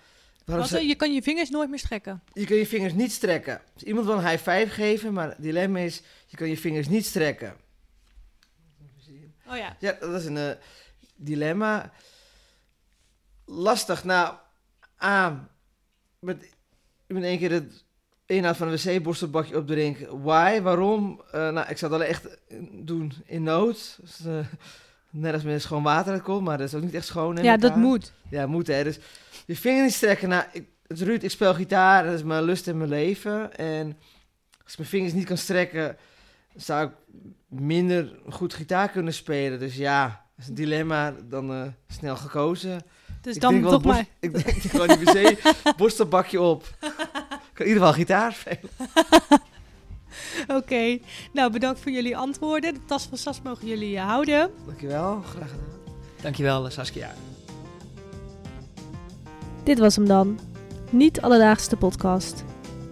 [0.44, 2.22] Wat, ze- eh, je kan je vingers nooit meer strekken.
[2.32, 3.60] je kan je vingers niet strekken.
[3.74, 6.88] Dus iemand wil een high five geven, maar het dilemma is, je kan je vingers
[6.88, 7.56] niet strekken.
[9.48, 9.76] Oh ja.
[9.78, 10.50] Ja, dat is een eh,
[11.16, 11.92] dilemma.
[13.44, 14.04] Lastig.
[14.04, 14.34] Nou,
[15.02, 15.48] A,
[16.18, 16.54] met,
[17.06, 17.84] met één keer het
[18.26, 20.22] inhoud van een wc-borstelbakje opdrinken.
[20.22, 20.60] Why?
[20.60, 21.22] Waarom?
[21.30, 22.28] Eh, nou, ik zou dat echt
[22.72, 23.98] doen in nood.
[24.00, 24.20] Dus,
[25.12, 27.36] net als met schoon water uit komt, maar dat is ook niet echt schoon.
[27.36, 28.12] Ja, dat moet.
[28.30, 28.84] Ja, moet hè.
[28.84, 28.98] Dus
[29.46, 30.28] je vinger niet strekken.
[30.28, 32.04] Nou, ik, Ruud, ik speel gitaar.
[32.04, 33.56] Dat is mijn lust in mijn leven.
[33.56, 33.98] En
[34.64, 35.96] als ik mijn vingers niet kan strekken,
[36.54, 36.92] zou ik
[37.48, 39.58] minder goed gitaar kunnen spelen.
[39.58, 41.14] Dus ja, dat is een dilemma.
[41.28, 42.82] Dan eh, snel gekozen.
[43.20, 44.06] Dus ik dan denk toch maar.
[44.20, 45.38] Ik denk gewoon die wc,
[45.76, 46.64] borstelbakje op.
[47.52, 48.70] Ik kan in ieder geval gitaar spelen.
[50.58, 50.98] Oké.
[51.32, 52.74] Nou, bedankt voor jullie antwoorden.
[52.74, 54.50] De tas van Sas mogen jullie eh, houden.
[54.66, 55.66] Dankjewel, graag gedaan.
[56.22, 57.14] Dankjewel, eh, Saskia.
[59.62, 60.38] Dit was hem dan.
[60.90, 62.44] Niet alledaagse podcast.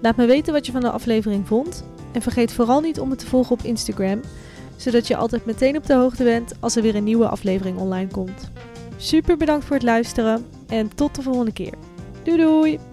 [0.02, 1.84] Laat me weten wat je van de aflevering vond.
[2.12, 4.20] En vergeet vooral niet om me te volgen op Instagram,
[4.76, 8.10] zodat je altijd meteen op de hoogte bent als er weer een nieuwe aflevering online
[8.10, 8.50] komt.
[8.96, 11.74] Super bedankt voor het luisteren en tot de volgende keer.
[12.22, 12.89] Doei doei!